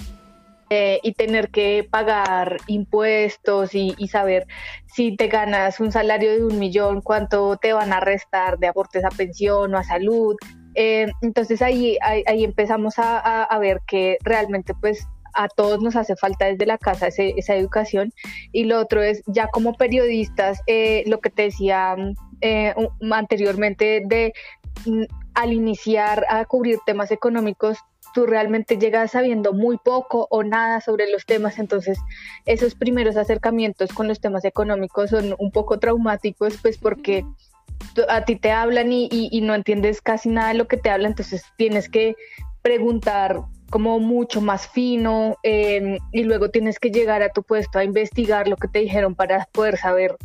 eh, 0.70 1.00
y 1.02 1.12
tener 1.14 1.48
que 1.48 1.88
pagar 1.90 2.58
impuestos 2.66 3.74
y, 3.74 3.94
saber 4.08 4.46
si 4.86 5.16
te 5.16 5.28
ganas 5.28 5.80
un 5.80 5.92
salario 5.92 6.30
de 6.30 6.44
un 6.44 6.58
millón, 6.58 7.00
cuánto 7.00 7.56
te 7.56 7.72
van 7.72 7.92
a 7.92 8.00
restar 8.00 8.58
de 8.58 8.68
aportes 8.68 9.04
a 9.04 9.08
pensión 9.08 9.74
o 9.74 9.78
a 9.78 9.84
salud. 9.84 10.36
Eh, 10.74 11.10
entonces 11.22 11.62
ahí, 11.62 11.96
ahí, 12.02 12.44
empezamos 12.44 12.94
a, 12.98 13.58
ver 13.58 13.80
que 13.86 14.18
realmente 14.22 14.74
pues 14.80 15.06
a 15.34 15.48
todos 15.48 15.80
nos 15.80 15.96
hace 15.96 16.16
falta 16.16 16.46
desde 16.46 16.66
la 16.66 16.76
casa 16.76 17.08
esa 17.08 17.54
educación. 17.54 18.12
Y 18.52 18.64
lo 18.64 18.78
otro 18.78 19.02
es, 19.02 19.22
ya 19.26 19.48
como 19.48 19.74
periodistas, 19.74 20.60
eh, 20.66 21.02
lo 21.06 21.20
que 21.20 21.30
te 21.30 21.42
decía 21.42 21.96
anteriormente 23.10 24.02
de 24.06 24.32
mm, 24.84 25.04
al 25.34 25.52
iniciar 25.52 26.26
a 26.28 26.44
cubrir 26.44 26.78
temas 26.84 27.10
económicos, 27.10 27.78
tú 28.18 28.26
realmente 28.26 28.78
llegas 28.78 29.12
sabiendo 29.12 29.52
muy 29.52 29.76
poco 29.76 30.26
o 30.28 30.42
nada 30.42 30.80
sobre 30.80 31.08
los 31.08 31.24
temas, 31.24 31.60
entonces 31.60 32.00
esos 32.46 32.74
primeros 32.74 33.16
acercamientos 33.16 33.92
con 33.92 34.08
los 34.08 34.20
temas 34.20 34.44
económicos 34.44 35.10
son 35.10 35.36
un 35.38 35.52
poco 35.52 35.78
traumáticos, 35.78 36.56
pues 36.60 36.78
porque 36.78 37.24
a 38.08 38.24
ti 38.24 38.34
te 38.34 38.50
hablan 38.50 38.90
y, 38.90 39.40
no 39.40 39.54
entiendes 39.54 40.02
casi 40.02 40.30
nada 40.30 40.48
de 40.48 40.54
lo 40.54 40.66
que 40.66 40.78
te 40.78 40.90
hablan, 40.90 41.12
entonces 41.12 41.44
tienes 41.56 41.88
que 41.88 42.16
preguntar 42.60 43.40
como 43.70 44.00
mucho 44.00 44.40
más 44.40 44.66
fino 44.66 45.36
em, 45.44 45.98
y 46.10 46.24
luego 46.24 46.50
tienes 46.50 46.80
que 46.80 46.90
llegar 46.90 47.22
a 47.22 47.28
tu 47.28 47.44
puesto 47.44 47.78
a 47.78 47.84
investigar 47.84 48.48
lo 48.48 48.56
que 48.56 48.66
te 48.66 48.80
dijeron 48.80 49.14
para 49.14 49.46
poder 49.52 49.76
saber 49.76 50.16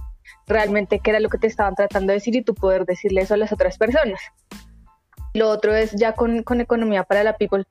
realmente 0.48 1.00
qué 1.00 1.12
era 1.12 1.20
lo 1.20 1.30
que 1.30 1.38
te 1.38 1.46
estaban 1.46 1.76
tratando 1.76 2.08
de 2.08 2.16
decir 2.16 2.36
y 2.36 2.42
tú 2.42 2.56
poder 2.56 2.86
decirle 2.86 3.22
eso 3.22 3.36
a 3.36 3.38
las 3.38 3.52
otras 3.52 3.78
personas. 3.78 4.20
Lo 5.34 5.50
otro 5.50 5.76
es 5.76 5.92
ya 5.92 6.14
con, 6.14 6.44
con 6.44 6.62
economía 6.62 7.04
para 7.04 7.24
la 7.24 7.38
people 7.38 7.66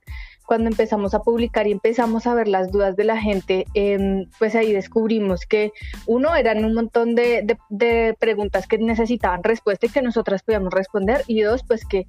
cuando 0.46 0.68
empezamos 0.68 1.14
a 1.14 1.22
publicar 1.22 1.66
y 1.66 1.72
empezamos 1.72 2.26
a 2.26 2.34
ver 2.34 2.48
las 2.48 2.70
dudas 2.72 2.96
de 2.96 3.04
la 3.04 3.16
gente, 3.16 3.64
em, 3.74 4.26
pues 4.38 4.54
ahí 4.54 4.72
descubrimos 4.72 5.46
que 5.46 5.72
uno 6.06 6.34
eran 6.34 6.64
un 6.64 6.74
montón 6.74 7.14
de, 7.14 7.56
de, 7.70 8.16
preguntas 8.18 8.66
que 8.66 8.78
necesitaban 8.78 9.42
respuesta 9.42 9.86
y 9.86 9.90
que 9.90 10.02
nosotras 10.02 10.42
podíamos 10.42 10.72
responder 10.74 11.22
y 11.26 11.42
dos, 11.42 11.62
pues 11.62 11.84
que 11.86 12.06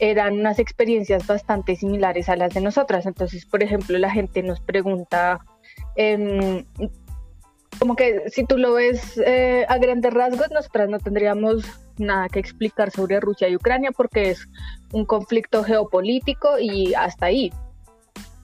eran 0.00 0.34
unas 0.34 0.58
experiencias 0.58 1.26
bastante 1.26 1.76
similares 1.76 2.28
a 2.28 2.36
las 2.36 2.52
de 2.52 2.60
nosotras. 2.60 3.06
Entonces, 3.06 3.46
por 3.46 3.62
ejemplo, 3.62 3.96
la 3.98 4.10
gente 4.10 4.42
nos 4.42 4.60
pregunta, 4.60 5.38
eh, 5.94 6.64
como 7.78 7.96
que 7.96 8.30
si 8.30 8.44
tú 8.44 8.58
lo 8.58 8.74
ves 8.74 9.18
eh, 9.24 9.66
a 9.68 9.78
grandes 9.78 10.12
rasgos, 10.12 10.50
nosotras 10.50 10.88
no 10.88 10.98
tendríamos 10.98 11.64
nada 11.98 12.28
que 12.28 12.38
explicar 12.38 12.90
sobre 12.90 13.20
Rusia 13.20 13.48
y 13.48 13.56
Ucrania 13.56 13.90
porque 13.92 14.30
es 14.30 14.48
un 14.92 15.04
conflicto 15.04 15.62
geopolítico 15.64 16.58
y 16.58 16.94
hasta 16.94 17.26
ahí. 17.26 17.52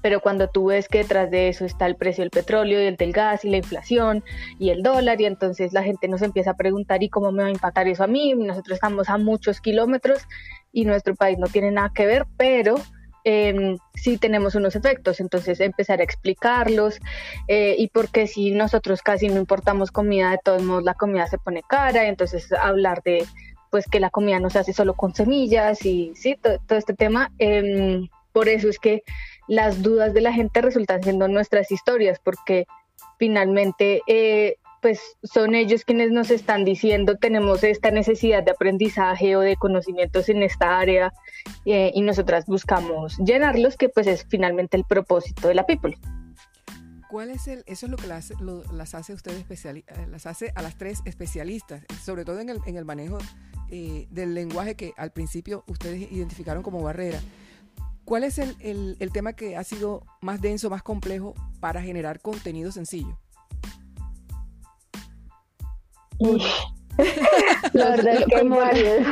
Pero 0.02 0.20
cuando 0.20 0.48
tú 0.48 0.66
ves 0.66 0.88
que 0.88 0.98
detrás 0.98 1.30
de 1.30 1.48
eso 1.48 1.64
está 1.64 1.86
el 1.86 1.94
precio 1.94 2.22
del 2.22 2.30
petróleo 2.30 2.82
y 2.82 2.86
el 2.86 2.96
del 2.96 3.12
gas 3.12 3.44
y 3.44 3.50
la 3.50 3.58
inflación 3.58 4.24
y 4.58 4.70
el 4.70 4.82
dólar, 4.82 5.20
y 5.20 5.26
entonces 5.26 5.72
la 5.72 5.84
gente 5.84 6.08
nos 6.08 6.22
empieza 6.22 6.50
a 6.50 6.56
preguntar, 6.56 7.02
¿y 7.04 7.08
cómo 7.08 7.30
me 7.30 7.44
va 7.44 7.48
a 7.48 7.52
impactar 7.52 7.86
eso 7.86 8.02
a 8.02 8.08
mí? 8.08 8.34
Nosotros 8.34 8.76
estamos 8.76 9.08
a 9.08 9.16
muchos 9.16 9.60
kilómetros 9.60 10.26
y 10.72 10.86
nuestro 10.86 11.14
país 11.14 11.38
no 11.38 11.46
tiene 11.46 11.70
nada 11.70 11.92
que 11.94 12.06
ver, 12.06 12.26
pero 12.36 12.74
eh, 13.24 13.76
sí 13.94 14.18
tenemos 14.18 14.54
unos 14.54 14.76
efectos, 14.76 15.20
entonces 15.20 15.60
empezar 15.60 16.00
a 16.00 16.04
explicarlos 16.04 16.98
eh, 17.48 17.76
y 17.78 17.88
porque 17.88 18.26
si 18.26 18.50
nosotros 18.50 19.02
casi 19.02 19.28
no 19.28 19.38
importamos 19.38 19.90
comida, 19.90 20.30
de 20.30 20.40
todos 20.42 20.62
modos 20.62 20.84
la 20.84 20.94
comida 20.94 21.26
se 21.26 21.38
pone 21.38 21.62
cara, 21.62 22.08
entonces 22.08 22.52
hablar 22.52 23.02
de 23.04 23.24
pues 23.70 23.86
que 23.86 24.00
la 24.00 24.10
comida 24.10 24.38
no 24.38 24.50
se 24.50 24.58
hace 24.58 24.72
solo 24.72 24.94
con 24.94 25.14
semillas 25.14 25.86
y 25.86 26.12
sí, 26.14 26.36
todo, 26.40 26.58
este 26.76 26.94
tema, 26.94 27.30
em, 27.38 28.08
por 28.32 28.48
eso 28.48 28.68
es 28.68 28.78
que 28.78 29.02
las 29.48 29.82
dudas 29.82 30.12
de 30.12 30.20
la 30.20 30.32
gente 30.32 30.60
resultan 30.60 31.02
siendo 31.02 31.26
nuestras 31.26 31.70
historias, 31.70 32.18
porque 32.22 32.66
finalmente 33.18 34.02
eh, 34.06 34.56
pues 34.82 35.00
son 35.22 35.54
ellos 35.54 35.84
quienes 35.84 36.10
nos 36.10 36.30
están 36.30 36.64
diciendo 36.64 37.16
tenemos 37.16 37.62
esta 37.62 37.92
necesidad 37.92 38.42
de 38.42 38.50
aprendizaje 38.50 39.36
o 39.36 39.40
de 39.40 39.56
conocimientos 39.56 40.28
en 40.28 40.42
esta 40.42 40.78
área 40.80 41.14
eh, 41.64 41.92
y 41.94 42.02
nosotras 42.02 42.44
buscamos 42.46 43.16
llenarlos, 43.18 43.76
que 43.76 43.88
pues 43.88 44.08
es 44.08 44.26
finalmente 44.28 44.76
el 44.76 44.84
propósito 44.84 45.48
de 45.48 45.54
la 45.54 45.64
People. 45.64 45.96
¿Cuál 47.08 47.30
es 47.30 47.46
el, 47.46 47.62
eso 47.66 47.86
es 47.86 47.90
lo 47.90 47.96
que 47.96 48.08
las, 48.08 48.32
las 48.72 48.94
hace 48.94 49.12
ustedes 49.12 49.38
especial, 49.38 49.76
eh, 49.76 49.84
las 50.10 50.26
hace 50.26 50.52
a 50.56 50.62
las 50.62 50.76
tres 50.76 51.00
especialistas, 51.04 51.84
sobre 52.02 52.24
todo 52.24 52.40
en 52.40 52.48
el, 52.48 52.58
en 52.66 52.76
el 52.76 52.84
manejo 52.84 53.18
eh, 53.70 54.08
del 54.10 54.34
lenguaje 54.34 54.74
que 54.74 54.94
al 54.96 55.12
principio 55.12 55.62
ustedes 55.68 56.10
identificaron 56.10 56.62
como 56.64 56.82
barrera. 56.82 57.20
¿Cuál 58.04 58.24
es 58.24 58.38
el, 58.38 58.56
el, 58.58 58.96
el 58.98 59.12
tema 59.12 59.34
que 59.34 59.56
ha 59.56 59.62
sido 59.62 60.04
más 60.20 60.40
denso, 60.40 60.70
más 60.70 60.82
complejo 60.82 61.34
para 61.60 61.80
generar 61.82 62.20
contenido 62.20 62.72
sencillo? 62.72 63.16
La 67.72 67.90
verdad 67.90 68.14
es 68.14 68.26
que 68.26 69.04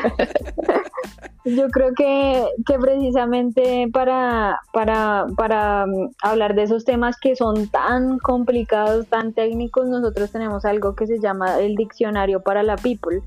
Yo 1.56 1.68
creo 1.70 1.94
que, 1.94 2.46
que 2.66 2.78
precisamente 2.78 3.88
para, 3.92 4.60
para, 4.72 5.26
para 5.36 5.86
um, 5.86 6.10
hablar 6.22 6.54
de 6.54 6.64
esos 6.64 6.84
temas 6.84 7.16
que 7.18 7.34
son 7.34 7.68
tan 7.68 8.18
complicados, 8.18 9.06
tan 9.06 9.32
técnicos, 9.32 9.88
nosotros 9.88 10.30
tenemos 10.30 10.66
algo 10.66 10.94
que 10.94 11.06
se 11.06 11.18
llama 11.18 11.58
el 11.58 11.76
diccionario 11.76 12.42
para 12.42 12.62
la 12.62 12.76
people. 12.76 13.22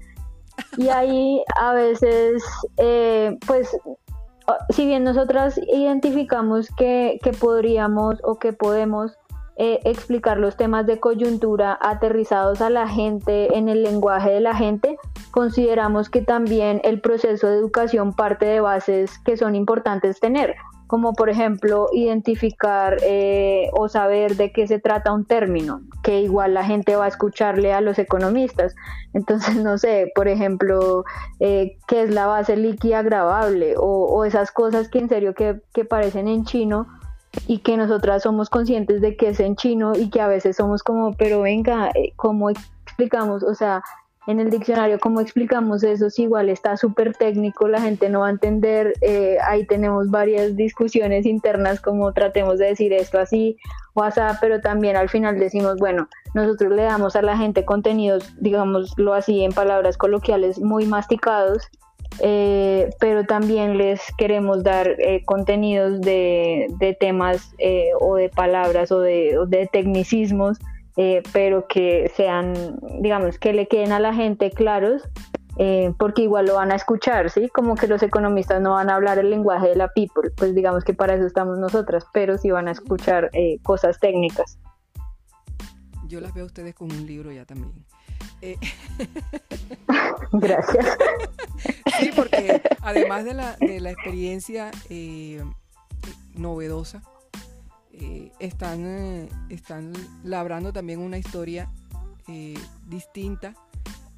Y 0.77 0.89
ahí 0.89 1.41
a 1.59 1.73
veces, 1.73 2.43
eh, 2.77 3.35
pues, 3.47 3.75
si 4.69 4.85
bien 4.85 5.03
nosotras 5.03 5.59
identificamos 5.73 6.69
que, 6.77 7.19
que 7.23 7.31
podríamos 7.31 8.17
o 8.23 8.37
que 8.37 8.53
podemos 8.53 9.13
eh, 9.55 9.79
explicar 9.85 10.39
los 10.39 10.57
temas 10.57 10.87
de 10.87 10.99
coyuntura 10.99 11.77
aterrizados 11.79 12.59
a 12.61 12.71
la 12.71 12.87
gente 12.87 13.55
en 13.55 13.69
el 13.69 13.83
lenguaje 13.83 14.31
de 14.31 14.39
la 14.39 14.55
gente, 14.55 14.97
consideramos 15.29 16.09
que 16.09 16.21
también 16.21 16.81
el 16.83 17.01
proceso 17.01 17.47
de 17.47 17.57
educación 17.57 18.13
parte 18.13 18.47
de 18.47 18.61
bases 18.61 19.19
que 19.19 19.37
son 19.37 19.53
importantes 19.53 20.19
tener, 20.19 20.55
como 20.87 21.13
por 21.13 21.29
ejemplo 21.29 21.87
identificar 21.93 22.97
eh, 23.03 23.69
o 23.73 23.89
saber 23.89 24.37
de 24.37 24.51
qué 24.51 24.65
se 24.65 24.79
trata 24.79 25.13
un 25.13 25.25
término, 25.25 25.81
que 26.01 26.21
igual 26.21 26.55
la 26.55 26.63
gente 26.63 26.95
va 26.95 27.05
a 27.05 27.09
escucharle 27.09 27.73
a 27.73 27.81
los 27.81 27.99
economistas. 27.99 28.75
Entonces, 29.13 29.55
no 29.55 29.77
sé, 29.77 30.11
por 30.15 30.27
ejemplo, 30.27 31.03
eh, 31.39 31.77
qué 31.87 32.01
es 32.01 32.09
la 32.09 32.25
base 32.25 32.57
líquida 32.57 32.99
agravable 32.99 33.75
o, 33.77 34.25
esas 34.25 34.51
cosas 34.51 34.89
que 34.89 34.97
en 34.97 35.09
serio 35.09 35.35
que, 35.35 35.61
que 35.73 35.85
parecen 35.85 36.27
en 36.27 36.43
chino 36.43 36.87
y 37.47 37.59
que 37.59 37.77
nosotras 37.77 38.23
somos 38.23 38.49
conscientes 38.49 39.01
de 39.01 39.15
que 39.17 39.29
es 39.29 39.39
en 39.39 39.55
chino 39.55 39.93
y 39.95 40.09
que 40.09 40.21
a 40.21 40.27
veces 40.27 40.55
somos 40.57 40.83
como, 40.83 41.13
pero 41.13 41.41
venga, 41.41 41.89
eh, 41.95 42.13
¿cómo 42.15 42.49
explicamos? 42.49 43.43
O 43.43 43.55
sea, 43.55 43.83
en 44.25 44.39
el 44.39 44.49
diccionario, 44.49 44.99
¿cómo 44.99 45.19
explicamos 45.19 45.83
eso? 45.83 46.09
Si 46.09 46.23
igual 46.23 46.47
está 46.47 46.77
súper 46.77 47.13
técnico, 47.13 47.67
la 47.67 47.81
gente 47.81 48.07
no 48.09 48.21
va 48.21 48.27
a 48.27 48.31
entender. 48.31 48.93
Eh, 49.01 49.37
ahí 49.45 49.65
tenemos 49.65 50.09
varias 50.09 50.55
discusiones 50.55 51.25
internas, 51.25 51.81
como 51.81 52.13
tratemos 52.13 52.57
de 52.59 52.67
decir 52.67 52.93
esto 52.93 53.19
así 53.19 53.57
o 53.93 54.03
así, 54.03 54.21
pero 54.39 54.61
también 54.61 54.95
al 54.95 55.09
final 55.09 55.37
decimos, 55.37 55.75
bueno, 55.77 56.07
nosotros 56.33 56.71
le 56.71 56.83
damos 56.83 57.15
a 57.15 57.21
la 57.21 57.37
gente 57.37 57.65
contenidos, 57.65 58.33
digámoslo 58.39 59.13
así, 59.13 59.43
en 59.43 59.51
palabras 59.51 59.97
coloquiales, 59.97 60.59
muy 60.59 60.85
masticados 60.85 61.69
eh, 62.19 62.89
pero 62.99 63.25
también 63.25 63.77
les 63.77 64.01
queremos 64.17 64.63
dar 64.63 64.87
eh, 64.99 65.23
contenidos 65.25 66.01
de, 66.01 66.97
temas 66.99 67.53
eh, 67.57 67.89
o 67.99 68.15
de 68.15 68.29
palabras 68.29 68.91
o 68.91 68.99
de, 68.99 69.69
tecnicismos, 69.71 70.59
pero 71.31 71.67
que 71.67 72.11
sean, 72.15 72.77
digamos, 73.01 73.39
que 73.39 73.53
le 73.53 73.67
queden 73.67 73.91
a 73.91 73.99
la 73.99 74.13
gente 74.13 74.51
claros, 74.51 75.01
porque 75.97 76.23
igual 76.23 76.45
lo 76.45 76.55
van 76.55 76.71
a 76.71 76.75
escuchar, 76.75 77.31
¿sí? 77.31 77.49
Como 77.49 77.75
que 77.75 77.87
los 77.87 78.03
economistas 78.03 78.61
no 78.61 78.71
van 78.73 78.89
a 78.89 78.95
hablar 78.95 79.17
el 79.17 79.31
lenguaje 79.31 79.69
de 79.69 79.75
la 79.75 79.87
people, 79.87 80.29
pues 80.35 80.53
digamos 80.53 80.83
que 80.83 80.93
para 80.93 81.15
eso 81.15 81.25
estamos 81.25 81.57
nosotras, 81.57 82.05
pero 82.13 82.37
sí 82.37 82.51
van 82.51 82.67
a 82.67 82.71
escuchar 82.71 83.31
cosas 83.63 83.99
técnicas. 83.99 84.59
Yo 86.07 86.19
las 86.19 86.33
veo 86.33 86.43
a 86.43 86.47
ustedes 86.47 86.75
con 86.75 86.91
un 86.91 87.07
libro 87.07 87.31
ya 87.31 87.45
también. 87.45 87.73
Eh, 88.43 88.57
Gracias. 90.33 90.85
sí, 91.99 92.09
porque 92.13 92.61
además 92.81 93.23
de 93.23 93.33
la, 93.33 93.55
de 93.55 93.79
la 93.79 93.91
experiencia 93.91 94.69
eh, 94.89 95.41
novedosa, 96.35 97.01
eh, 97.93 98.33
están, 98.39 99.29
están 99.49 99.93
labrando 100.25 100.73
también 100.73 100.99
una 100.99 101.17
historia 101.17 101.71
distinta 102.87 103.53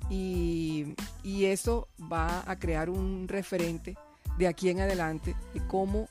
y, 0.10 0.96
eso 1.24 1.88
va 2.12 2.44
a 2.50 2.58
crear 2.58 2.90
un 2.90 3.28
referente 3.28 3.96
de 4.38 4.48
aquí 4.48 4.70
en 4.70 4.80
adelante 4.80 5.36
de 5.54 5.68
cómo 5.68 6.08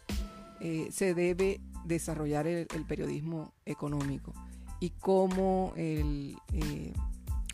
se 0.91 1.15
debe 1.15 1.61
desarrollar 1.85 2.47
el, 2.47 2.67
el, 2.75 2.85
periodismo 2.85 3.53
económico 3.65 4.33
y 4.81 4.91
cómo 4.91 5.73
el 5.77 6.37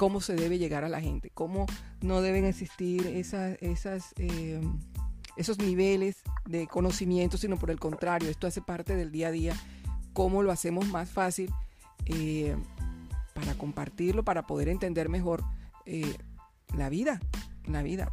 cómo 0.00 0.22
se 0.22 0.34
debe 0.34 0.56
llegar 0.56 0.82
a 0.82 0.88
la 0.88 1.02
gente, 1.02 1.28
cómo 1.28 1.66
no 2.00 2.22
deben 2.22 2.46
existir 2.46 3.06
esas, 3.06 3.58
eh, 4.16 4.58
esos 5.36 5.58
niveles 5.58 6.22
de 6.46 6.66
conocimiento, 6.66 7.36
sino 7.36 7.58
por 7.58 7.70
el 7.70 7.78
contrario, 7.78 8.30
esto 8.30 8.46
hace 8.46 8.62
parte 8.62 8.96
del 8.96 9.12
día 9.12 9.28
a 9.28 9.30
día, 9.30 9.54
cómo 10.14 10.42
lo 10.42 10.52
hacemos 10.52 10.88
más 10.88 11.10
fácil 11.10 11.52
eh, 12.06 12.56
para 13.34 13.52
compartirlo, 13.58 14.24
para 14.24 14.46
poder 14.46 14.70
entender 14.70 15.10
mejor 15.10 15.44
eh, 15.84 16.16
la 16.74 16.88
vida, 16.88 17.20
la 17.66 17.82
vida. 17.82 18.08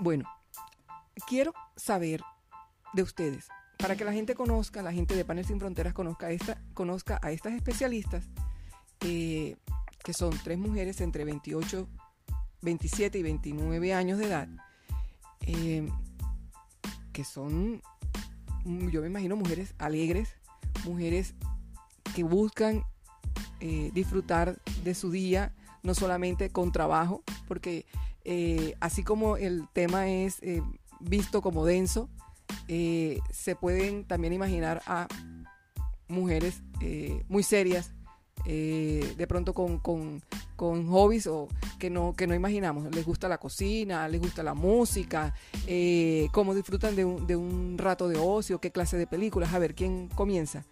bueno, 0.00 0.24
quiero 1.28 1.54
saber 1.76 2.20
de 2.94 3.02
ustedes, 3.02 3.46
para 3.78 3.94
que 3.94 4.04
la 4.04 4.12
gente 4.12 4.34
conozca, 4.34 4.82
la 4.82 4.92
gente 4.92 5.14
de 5.14 5.24
Panel 5.24 5.44
Sin 5.44 5.60
Fronteras 5.60 5.94
conozca, 5.94 6.32
esta, 6.32 6.60
conozca 6.74 7.20
a 7.22 7.30
estas 7.30 7.52
especialistas, 7.52 8.24
que 10.04 10.12
son 10.12 10.38
tres 10.44 10.58
mujeres 10.58 11.00
entre 11.00 11.24
28, 11.24 11.88
27 12.60 13.18
y 13.18 13.22
29 13.22 13.94
años 13.94 14.18
de 14.18 14.26
edad, 14.26 14.48
eh, 15.40 15.88
que 17.12 17.24
son, 17.24 17.82
mm, 18.64 18.88
yo 18.90 19.00
me 19.00 19.08
imagino, 19.08 19.34
mujeres 19.34 19.74
alegres, 19.78 20.36
mujeres 20.84 21.34
que 22.14 22.22
buscan 22.22 22.84
eh, 23.60 23.90
disfrutar 23.94 24.60
de 24.84 24.94
su 24.94 25.10
día, 25.10 25.54
no 25.82 25.94
solamente 25.94 26.50
con 26.50 26.70
trabajo, 26.70 27.22
porque 27.48 27.86
eh, 28.24 28.76
así 28.80 29.02
como 29.02 29.38
el 29.38 29.66
tema 29.72 30.08
es 30.08 30.42
visto 31.00 31.40
como 31.40 31.64
denso, 31.64 32.10
se 32.66 33.56
pueden 33.58 34.04
también 34.04 34.34
imaginar 34.34 34.82
a 34.86 35.08
mujeres 36.08 36.62
muy 37.28 37.42
serias 37.42 37.94
eh, 38.46 39.14
de 39.16 39.26
pronto 39.26 39.54
con, 39.54 39.78
con, 39.78 40.22
con, 40.54 40.86
hobbies 40.88 41.26
o 41.26 41.48
que 41.78 41.88
no, 41.88 42.14
que 42.14 42.26
no 42.26 42.34
imaginamos. 42.34 42.94
Les 42.94 43.04
gusta 43.04 43.26
la 43.28 43.38
cocina, 43.38 44.06
les 44.08 44.20
gusta 44.20 44.42
la 44.42 44.54
música, 44.54 45.32
eh, 45.66 46.28
cómo 46.32 46.54
disfrutan 46.54 46.94
de 46.94 47.04
un, 47.06 47.26
de 47.26 47.36
un 47.36 47.78
rato 47.78 48.06
de 48.06 48.18
ocio, 48.18 48.58
qué 48.60 48.70
clase 48.70 48.98
de 48.98 49.06
películas. 49.06 49.54
A 49.54 49.58
ver, 49.58 49.74
¿quién 49.74 50.08
comienza? 50.08 50.64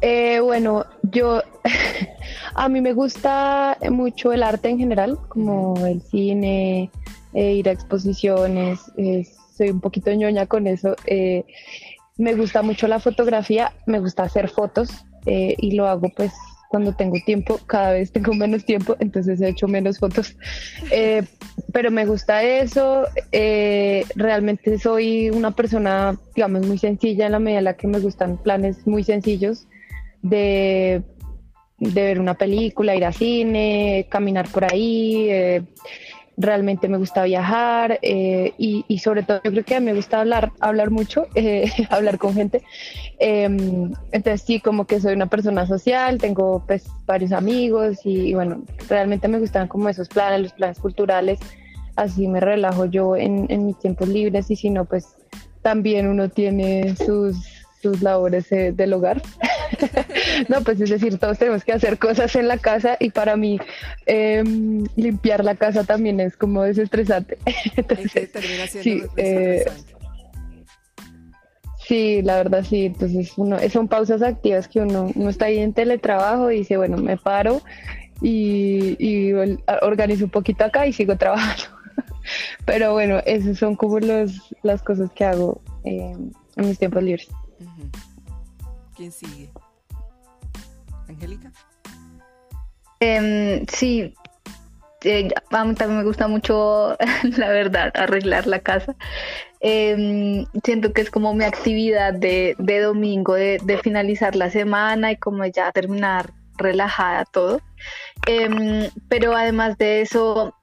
Eh, 0.00 0.40
bueno, 0.40 0.86
yo 1.02 1.42
a 2.54 2.68
mí 2.70 2.80
me 2.80 2.94
gusta 2.94 3.76
mucho 3.90 4.32
el 4.32 4.42
arte 4.42 4.70
en 4.70 4.78
general, 4.78 5.18
como 5.28 5.74
el 5.86 6.00
cine, 6.02 6.90
ir 7.34 7.68
a 7.68 7.72
exposiciones, 7.72 8.80
soy 9.56 9.70
un 9.70 9.80
poquito 9.80 10.10
ñoña 10.12 10.46
con 10.46 10.66
eso. 10.66 10.96
me 12.16 12.34
gusta 12.34 12.62
mucho 12.62 12.88
la 12.88 12.98
fotografía, 12.98 13.72
me 13.86 14.00
gusta 14.00 14.22
hacer 14.22 14.48
fotos, 14.48 15.04
eh, 15.26 15.54
y 15.58 15.72
lo 15.72 15.86
hago 15.86 16.08
pues 16.16 16.32
cuando 16.68 16.92
tengo 16.92 17.16
tiempo, 17.24 17.58
cada 17.66 17.92
vez 17.92 18.12
tengo 18.12 18.34
menos 18.34 18.64
tiempo, 18.64 18.96
entonces 18.98 19.40
he 19.40 19.48
hecho 19.48 19.68
menos 19.68 19.98
fotos. 19.98 20.36
Eh, 20.90 21.22
pero 21.72 21.90
me 21.90 22.06
gusta 22.06 22.42
eso, 22.42 23.06
eh, 23.32 24.04
realmente 24.14 24.78
soy 24.78 25.30
una 25.30 25.52
persona, 25.52 26.18
digamos, 26.34 26.66
muy 26.66 26.78
sencilla 26.78 27.26
en 27.26 27.32
la 27.32 27.38
medida 27.38 27.58
en 27.58 27.64
la 27.64 27.76
que 27.76 27.86
me 27.86 28.00
gustan 28.00 28.38
planes 28.42 28.86
muy 28.86 29.04
sencillos 29.04 29.66
de, 30.22 31.02
de 31.78 32.02
ver 32.02 32.20
una 32.20 32.34
película, 32.34 32.96
ir 32.96 33.04
a 33.04 33.12
cine, 33.12 34.06
caminar 34.10 34.48
por 34.48 34.64
ahí 34.64 35.30
realmente 36.36 36.88
me 36.88 36.98
gusta 36.98 37.24
viajar 37.24 37.98
eh, 38.02 38.52
y, 38.58 38.98
sobre 38.98 39.22
todo 39.22 39.40
yo 39.42 39.50
creo 39.50 39.64
que 39.64 39.80
me 39.80 39.94
gusta 39.94 40.20
hablar, 40.20 40.52
hablar 40.60 40.90
mucho, 40.90 41.26
eh, 41.34 41.70
hablar 41.90 42.18
con 42.18 42.34
gente. 42.34 42.62
Em, 43.18 43.92
entonces 44.12 44.42
sí, 44.42 44.60
como 44.60 44.86
que 44.86 45.00
soy 45.00 45.14
una 45.14 45.26
persona 45.26 45.66
social, 45.66 46.18
tengo 46.18 46.62
pues 46.66 46.84
varios 47.06 47.32
amigos 47.32 47.98
y, 48.04 48.34
bueno, 48.34 48.62
realmente 48.88 49.28
me 49.28 49.38
gustan 49.38 49.68
como 49.68 49.88
esos 49.88 50.08
planes, 50.08 50.42
los 50.42 50.52
planes 50.52 50.78
culturales. 50.78 51.38
Así 51.96 52.28
me 52.28 52.40
relajo 52.40 52.84
yo 52.84 53.16
en, 53.16 53.46
en 53.48 53.66
mis 53.66 53.78
tiempos 53.78 54.08
libres 54.08 54.50
y 54.50 54.56
si 54.56 54.68
no, 54.68 54.84
pues 54.84 55.16
también 55.62 56.06
uno 56.06 56.28
tiene 56.28 56.94
sus, 56.96 57.65
sus 57.80 58.02
labores 58.02 58.50
eh, 58.52 58.72
del 58.72 58.92
hogar. 58.92 59.22
no, 60.48 60.62
pues 60.62 60.80
es 60.80 60.90
decir, 60.90 61.18
todos 61.18 61.38
tenemos 61.38 61.64
que 61.64 61.72
hacer 61.72 61.98
cosas 61.98 62.34
en 62.36 62.48
la 62.48 62.58
casa 62.58 62.96
y 63.00 63.10
para 63.10 63.36
mí 63.36 63.58
em, 64.06 64.84
limpiar 64.96 65.44
la 65.44 65.54
casa 65.54 65.84
también 65.84 66.20
es 66.20 66.36
como 66.36 66.62
desestresante. 66.62 67.38
sí, 68.68 69.02
eh, 69.16 69.64
sí, 71.78 72.22
la 72.22 72.36
verdad 72.36 72.64
sí. 72.68 72.86
Entonces 72.86 73.32
uno, 73.36 73.58
son 73.70 73.88
pausas 73.88 74.22
activas 74.22 74.68
que 74.68 74.80
uno, 74.80 75.10
uno 75.14 75.30
está 75.30 75.46
ahí 75.46 75.58
en 75.58 75.72
teletrabajo 75.72 76.50
y 76.50 76.58
dice, 76.58 76.76
bueno, 76.76 76.96
me 76.96 77.16
paro 77.16 77.62
y, 78.22 79.32
organizo 79.82 80.24
un 80.24 80.30
poquito 80.30 80.64
acá 80.64 80.86
y 80.86 80.92
sigo 80.92 81.16
trabajando. 81.18 81.64
Pero 82.64 82.92
bueno, 82.92 83.20
esas 83.24 83.58
son 83.58 83.76
como 83.76 84.00
los, 84.00 84.54
las 84.62 84.82
cosas 84.82 85.10
que 85.12 85.24
hago 85.24 85.60
em, 85.84 86.32
en 86.56 86.68
mis 86.68 86.78
tiempos 86.78 87.02
libres. 87.02 87.28
¿Quién 88.96 89.12
sigue? 89.12 89.50
Angélica. 91.08 91.52
Em, 93.00 93.66
sí, 93.66 94.14
eh, 95.04 95.28
a 95.50 95.64
mí 95.64 95.74
también 95.74 95.98
me 95.98 96.04
gusta 96.04 96.26
mucho, 96.26 96.96
la 97.36 97.48
verdad, 97.48 97.92
arreglar 97.94 98.46
la 98.46 98.60
casa. 98.60 98.96
Em, 99.60 100.46
siento 100.64 100.92
que 100.92 101.02
es 101.02 101.10
como 101.10 101.32
mi 101.34 101.44
actividad 101.44 102.14
de, 102.14 102.56
domingo, 102.58 103.34
de, 103.34 103.80
finalizar 103.82 104.34
la 104.34 104.50
semana 104.50 105.12
y 105.12 105.16
como 105.16 105.44
ya 105.46 105.70
terminar 105.72 106.32
relajada 106.56 107.24
todo. 107.26 107.60
Em, 108.26 108.90
pero 109.08 109.36
además 109.36 109.78
de 109.78 110.00
eso, 110.02 110.55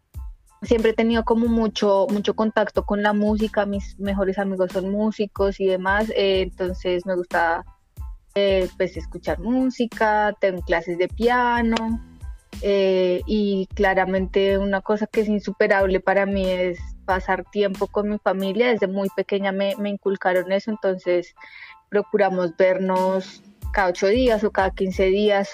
siempre 0.63 0.91
he 0.91 0.93
tenido 0.93 1.23
como 1.23 1.47
mucho, 1.47 2.08
mucho 2.10 2.36
contacto 2.36 2.86
con 2.86 3.02
la 3.02 3.13
música, 3.13 3.65
mis 3.65 3.99
mejores 3.99 4.38
amigos 4.38 4.71
son 4.71 4.91
músicos 4.91 5.60
y 5.60 5.65
demás, 5.65 6.10
eh, 6.15 6.41
entonces 6.41 7.06
me 7.06 7.15
gusta 7.15 7.65
eh, 8.36 8.69
pues 8.78 8.97
escuchar 8.97 9.39
música, 9.39 10.36
tengo 10.39 10.62
clases 10.62 10.97
de 10.97 11.08
piano 11.08 11.76
eh, 12.62 13.21
y 13.26 13.67
claramente 13.76 14.58
una 14.58 14.82
cosa 14.82 15.08
que 15.08 15.21
es 15.21 15.28
insuperable 15.28 15.99
para 15.99 16.26
mí 16.26 16.49
es 16.49 16.80
pasar 17.06 17.43
tiempo 17.52 17.88
con 17.88 18.10
mi 18.10 18.17
familia, 18.17 18.69
desde 18.69 18.88
muy 18.88 19.10
pequeña 19.15 19.52
me, 19.52 19.76
inculcaron 19.86 20.52
eso, 20.52 20.71
entonces 20.71 21.36
procuramos 21.89 22.56
vernos 22.58 23.43
cada 23.73 23.89
ocho 23.89 24.08
días 24.08 24.43
o 24.43 24.52
cada 24.52 24.71
quince 24.71 25.06
días, 25.06 25.49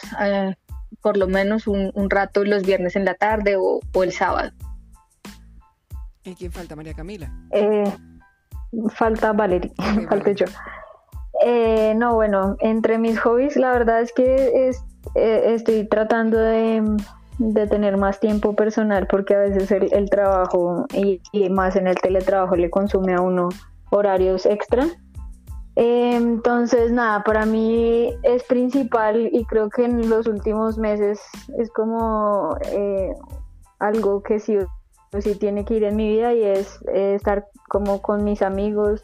por 1.02 1.18
lo 1.18 1.28
menos 1.28 1.68
un, 1.68 2.10
rato 2.10 2.44
los 2.44 2.64
viernes 2.64 2.96
en 2.96 3.06
la 3.06 3.16
tarde 3.16 3.56
o 3.58 4.04
el 4.04 4.12
sábado. 4.12 4.52
¿Y 6.30 6.36
quién 6.36 6.52
falta, 6.52 6.76
María 6.76 6.94
Camila? 6.94 7.32
Eh, 7.52 7.92
falta 8.94 9.34
Valeria, 9.34 9.72
falta 10.10 10.32
yo. 10.32 10.46
Eh, 11.44 11.94
no, 11.96 12.14
bueno, 12.14 12.56
entre 12.60 13.00
mis 13.00 13.20
hobbies, 13.20 13.56
la 13.56 13.72
verdad 13.72 14.02
es 14.02 14.14
que 14.14 14.70
eh, 15.16 15.54
estoy 15.56 15.88
tratando 15.88 16.38
de, 16.38 16.98
tener 17.70 17.98
más 17.98 18.20
tiempo 18.20 18.54
personal 18.54 19.08
porque 19.08 19.34
a 19.34 19.40
veces 19.40 19.72
el, 19.72 20.10
trabajo 20.10 20.86
y, 20.94 21.22
más 21.50 21.76
en 21.76 21.88
el 21.88 21.96
teletrabajo 21.96 22.56
le 22.56 22.70
consume 22.70 23.16
a 23.16 23.22
uno 23.22 23.50
horarios 23.90 24.46
extra. 24.46 24.86
entonces, 25.76 26.92
nada, 26.92 27.24
para 27.24 27.46
mí 27.46 28.14
es 28.22 28.44
principal 28.44 29.30
y 29.32 29.46
creo 29.46 29.70
que 29.70 29.86
en 29.86 30.10
los 30.10 30.28
últimos 30.28 30.78
meses 30.78 31.22
es 31.58 31.72
como 31.72 32.56
algo 33.80 34.22
que 34.22 34.40
sí 34.40 34.58
pues 35.12 35.24
sí 35.24 35.36
tiene 35.36 35.66
que 35.66 35.76
ir 35.76 35.84
en 35.84 35.96
mi 35.96 36.10
vida 36.10 36.34
y 36.34 36.44
es 36.44 36.80
estar 36.88 37.48
como 37.68 38.02
con 38.02 38.24
mis 38.24 38.42
amigos, 38.42 39.04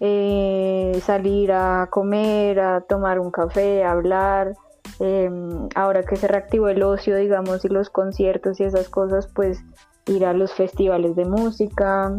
eh, 0.00 1.00
salir 1.02 1.52
a 1.52 1.88
comer, 1.90 2.60
a 2.60 2.80
tomar 2.82 3.18
un 3.18 3.30
café, 3.30 3.84
a 3.84 3.92
hablar. 3.92 4.54
Em, 4.98 5.68
ahora 5.74 6.02
que 6.02 6.16
se 6.16 6.28
reactivó 6.28 6.68
el 6.68 6.82
ocio, 6.82 7.16
digamos, 7.16 7.64
y 7.64 7.68
los 7.68 7.90
conciertos 7.90 8.60
y 8.60 8.64
esas 8.64 8.88
cosas, 8.88 9.28
pues 9.34 9.62
ir 10.06 10.24
a 10.24 10.32
los 10.32 10.52
festivales 10.52 11.16
de 11.16 11.24
música, 11.24 12.12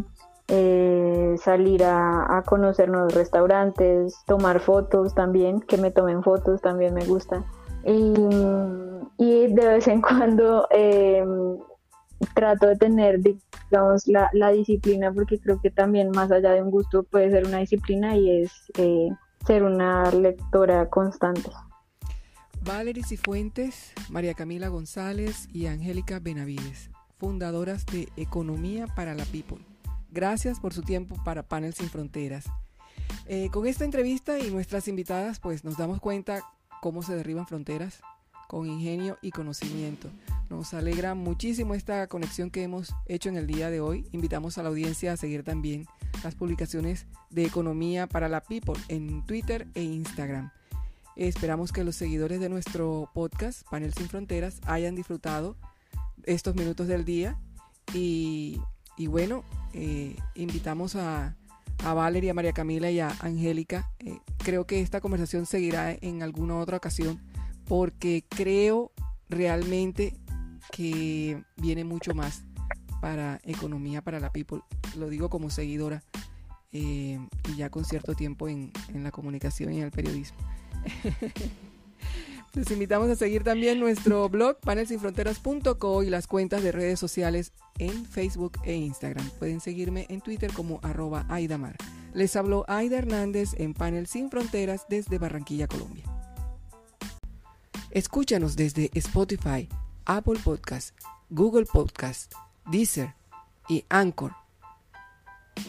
eh, 0.49 1.35
salir 1.37 1.83
a, 1.83 2.43
conocer 2.45 2.89
nuevos 2.89 3.13
restaurantes, 3.13 4.15
tomar 4.25 4.59
fotos 4.59 5.13
también, 5.13 5.59
que 5.61 5.77
me 5.77 5.91
tomen 5.91 6.23
fotos 6.23 6.61
también 6.61 6.93
me 6.93 7.05
gusta. 7.05 7.43
Y, 7.83 8.13
y 9.17 9.53
de 9.53 9.67
vez 9.67 9.87
en 9.87 10.01
cuando 10.01 10.67
em, 10.71 11.57
trato 12.33 12.67
de 12.67 12.75
tener, 12.75 13.19
digamos, 13.19 14.07
la, 14.07 14.29
la, 14.33 14.51
disciplina, 14.51 15.11
porque 15.11 15.39
creo 15.39 15.59
que 15.61 15.71
también 15.71 16.11
más 16.11 16.31
allá 16.31 16.51
de 16.51 16.61
un 16.61 16.71
gusto 16.71 17.03
puede 17.03 17.31
ser 17.31 17.45
una 17.45 17.59
disciplina 17.59 18.15
y 18.15 18.41
es 18.41 18.51
eh, 18.77 19.09
ser 19.45 19.63
una 19.63 20.11
lectora 20.11 20.89
constante. 20.89 21.49
Valerie 22.61 23.03
Cifuentes, 23.03 23.93
María 24.09 24.33
Camila 24.33 24.67
González 24.67 25.47
y 25.53 25.67
Angélica 25.67 26.19
Benavides, 26.19 26.89
fundadoras 27.17 27.85
de 27.85 28.09
Economía 28.17 28.87
para 28.87 29.13
la 29.13 29.23
People. 29.25 29.63
Gracias 30.11 30.59
por 30.59 30.73
su 30.73 30.81
tiempo 30.81 31.15
para 31.23 31.43
Panel 31.43 31.73
Sin 31.73 31.89
Fronteras. 31.89 32.45
Eh, 33.25 33.49
con 33.51 33.67
esta 33.67 33.85
entrevista 33.85 34.39
y 34.39 34.51
nuestras 34.51 34.87
invitadas, 34.87 35.39
pues 35.39 35.63
nos 35.63 35.77
damos 35.77 35.99
cuenta 35.99 36.41
cómo 36.81 37.01
se 37.03 37.15
derriban 37.15 37.47
fronteras 37.47 38.01
con 38.47 38.67
ingenio 38.67 39.17
y 39.21 39.31
conocimiento. 39.31 40.09
Nos 40.49 40.73
alegra 40.73 41.13
muchísimo 41.13 41.75
esta 41.75 42.07
conexión 42.07 42.49
que 42.49 42.63
hemos 42.63 42.95
hecho 43.05 43.29
en 43.29 43.37
el 43.37 43.47
día 43.47 43.69
de 43.69 43.81
hoy. 43.81 44.07
Invitamos 44.13 44.57
a 44.57 44.63
la 44.63 44.69
audiencia 44.69 45.13
a 45.13 45.17
seguir 45.17 45.43
también 45.43 45.85
las 46.23 46.35
publicaciones 46.35 47.05
de 47.29 47.45
Economía 47.45 48.07
para 48.07 48.29
la 48.29 48.41
People 48.41 48.75
en 48.87 49.25
Twitter 49.25 49.67
e 49.73 49.83
Instagram. 49.83 50.51
Esperamos 51.17 51.71
que 51.71 51.83
los 51.83 51.95
seguidores 51.95 52.39
de 52.39 52.47
nuestro 52.47 53.09
podcast, 53.13 53.67
Panel 53.69 53.93
Sin 53.93 54.07
Fronteras, 54.07 54.61
hayan 54.65 54.95
disfrutado 54.95 55.57
estos 56.23 56.55
minutos 56.55 56.87
del 56.87 57.05
día 57.05 57.37
y, 57.93 58.59
bueno, 59.07 59.43
eh, 59.73 60.15
invitamos 60.35 60.95
a, 60.95 61.35
a 61.83 61.93
Valeria, 61.93 62.33
María 62.33 62.53
Camila 62.53 62.91
y 62.91 62.99
a 62.99 63.09
Angélica. 63.19 63.89
Eh, 63.99 64.19
creo 64.37 64.65
que 64.65 64.81
esta 64.81 65.01
conversación 65.01 65.45
seguirá 65.45 65.91
en 65.91 66.21
alguna 66.23 66.57
otra 66.57 66.77
ocasión 66.77 67.19
porque 67.67 68.23
creo 68.27 68.91
realmente 69.29 70.15
que 70.71 71.43
viene 71.57 71.83
mucho 71.83 72.13
más 72.13 72.43
para 73.01 73.39
economía 73.43 74.01
para 74.01 74.19
la 74.19 74.31
people. 74.31 74.61
Lo 74.97 75.09
digo 75.09 75.29
como 75.29 75.49
seguidora 75.49 76.03
eh, 76.71 77.19
y 77.49 77.55
ya 77.55 77.69
con 77.69 77.85
cierto 77.85 78.13
tiempo 78.13 78.47
en, 78.47 78.71
la 78.93 79.11
comunicación 79.11 79.73
y 79.73 79.77
en 79.77 79.83
el 79.83 79.91
periodismo. 79.91 80.37
Les 82.53 82.71
invitamos 82.71 83.09
a 83.09 83.15
seguir 83.15 83.43
también 83.43 83.79
nuestro 83.79 84.29
blog 84.29 84.59
panelsinfronteras.co 84.61 86.03
y 86.03 86.09
las 86.09 86.25
cuentas 86.25 86.63
de 86.63 86.71
redes 86.71 86.99
sociales 86.99 87.53
en 87.77 88.05
Facebook 88.05 88.53
e 88.63 88.73
Instagram. 88.73 89.29
Pueden 89.37 89.59
seguirme 89.59 90.07
en 90.09 90.21
Twitter 90.21 90.51
como 90.51 90.79
arroba 90.81 91.25
Aidamar. 91.29 91.75
Les 92.13 92.35
habló 92.35 92.65
Aida 92.67 92.97
Hernández 92.97 93.51
en 93.57 93.75
Panel 93.75 94.07
Sin 94.07 94.31
Fronteras 94.31 94.85
desde 94.89 95.19
Barranquilla, 95.19 95.67
Colombia. 95.67 96.16
Escúchanos 97.91 98.57
desde 98.57 98.91
Spotify, 98.95 99.69
Apple 100.05 100.39
Podcast, 100.43 100.93
Google 101.29 101.65
Podcast, 101.65 102.33
Deezer 102.69 103.15
y 103.69 103.85
Anchor. 103.87 104.33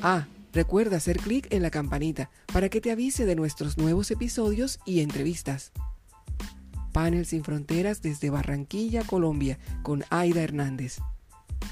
Ah, 0.02 0.26
recuerda 0.52 0.96
hacer 0.96 1.18
clic 1.18 1.46
en 1.52 1.62
la 1.62 1.70
campanita 1.70 2.28
para 2.52 2.68
que 2.68 2.80
te 2.80 2.90
avise 2.90 3.24
de 3.24 3.36
nuestros 3.36 3.78
nuevos 3.78 4.10
episodios 4.10 4.80
y 4.84 5.00
entrevistas. 5.00 5.70
Panel 6.92 7.24
sin 7.24 7.44
Fronteras 7.44 8.02
desde 8.02 8.30
Barranquilla, 8.30 9.04
Colombia, 9.04 9.58
con 9.84 10.04
Aida 10.10 10.42
Hernández. 10.42 10.98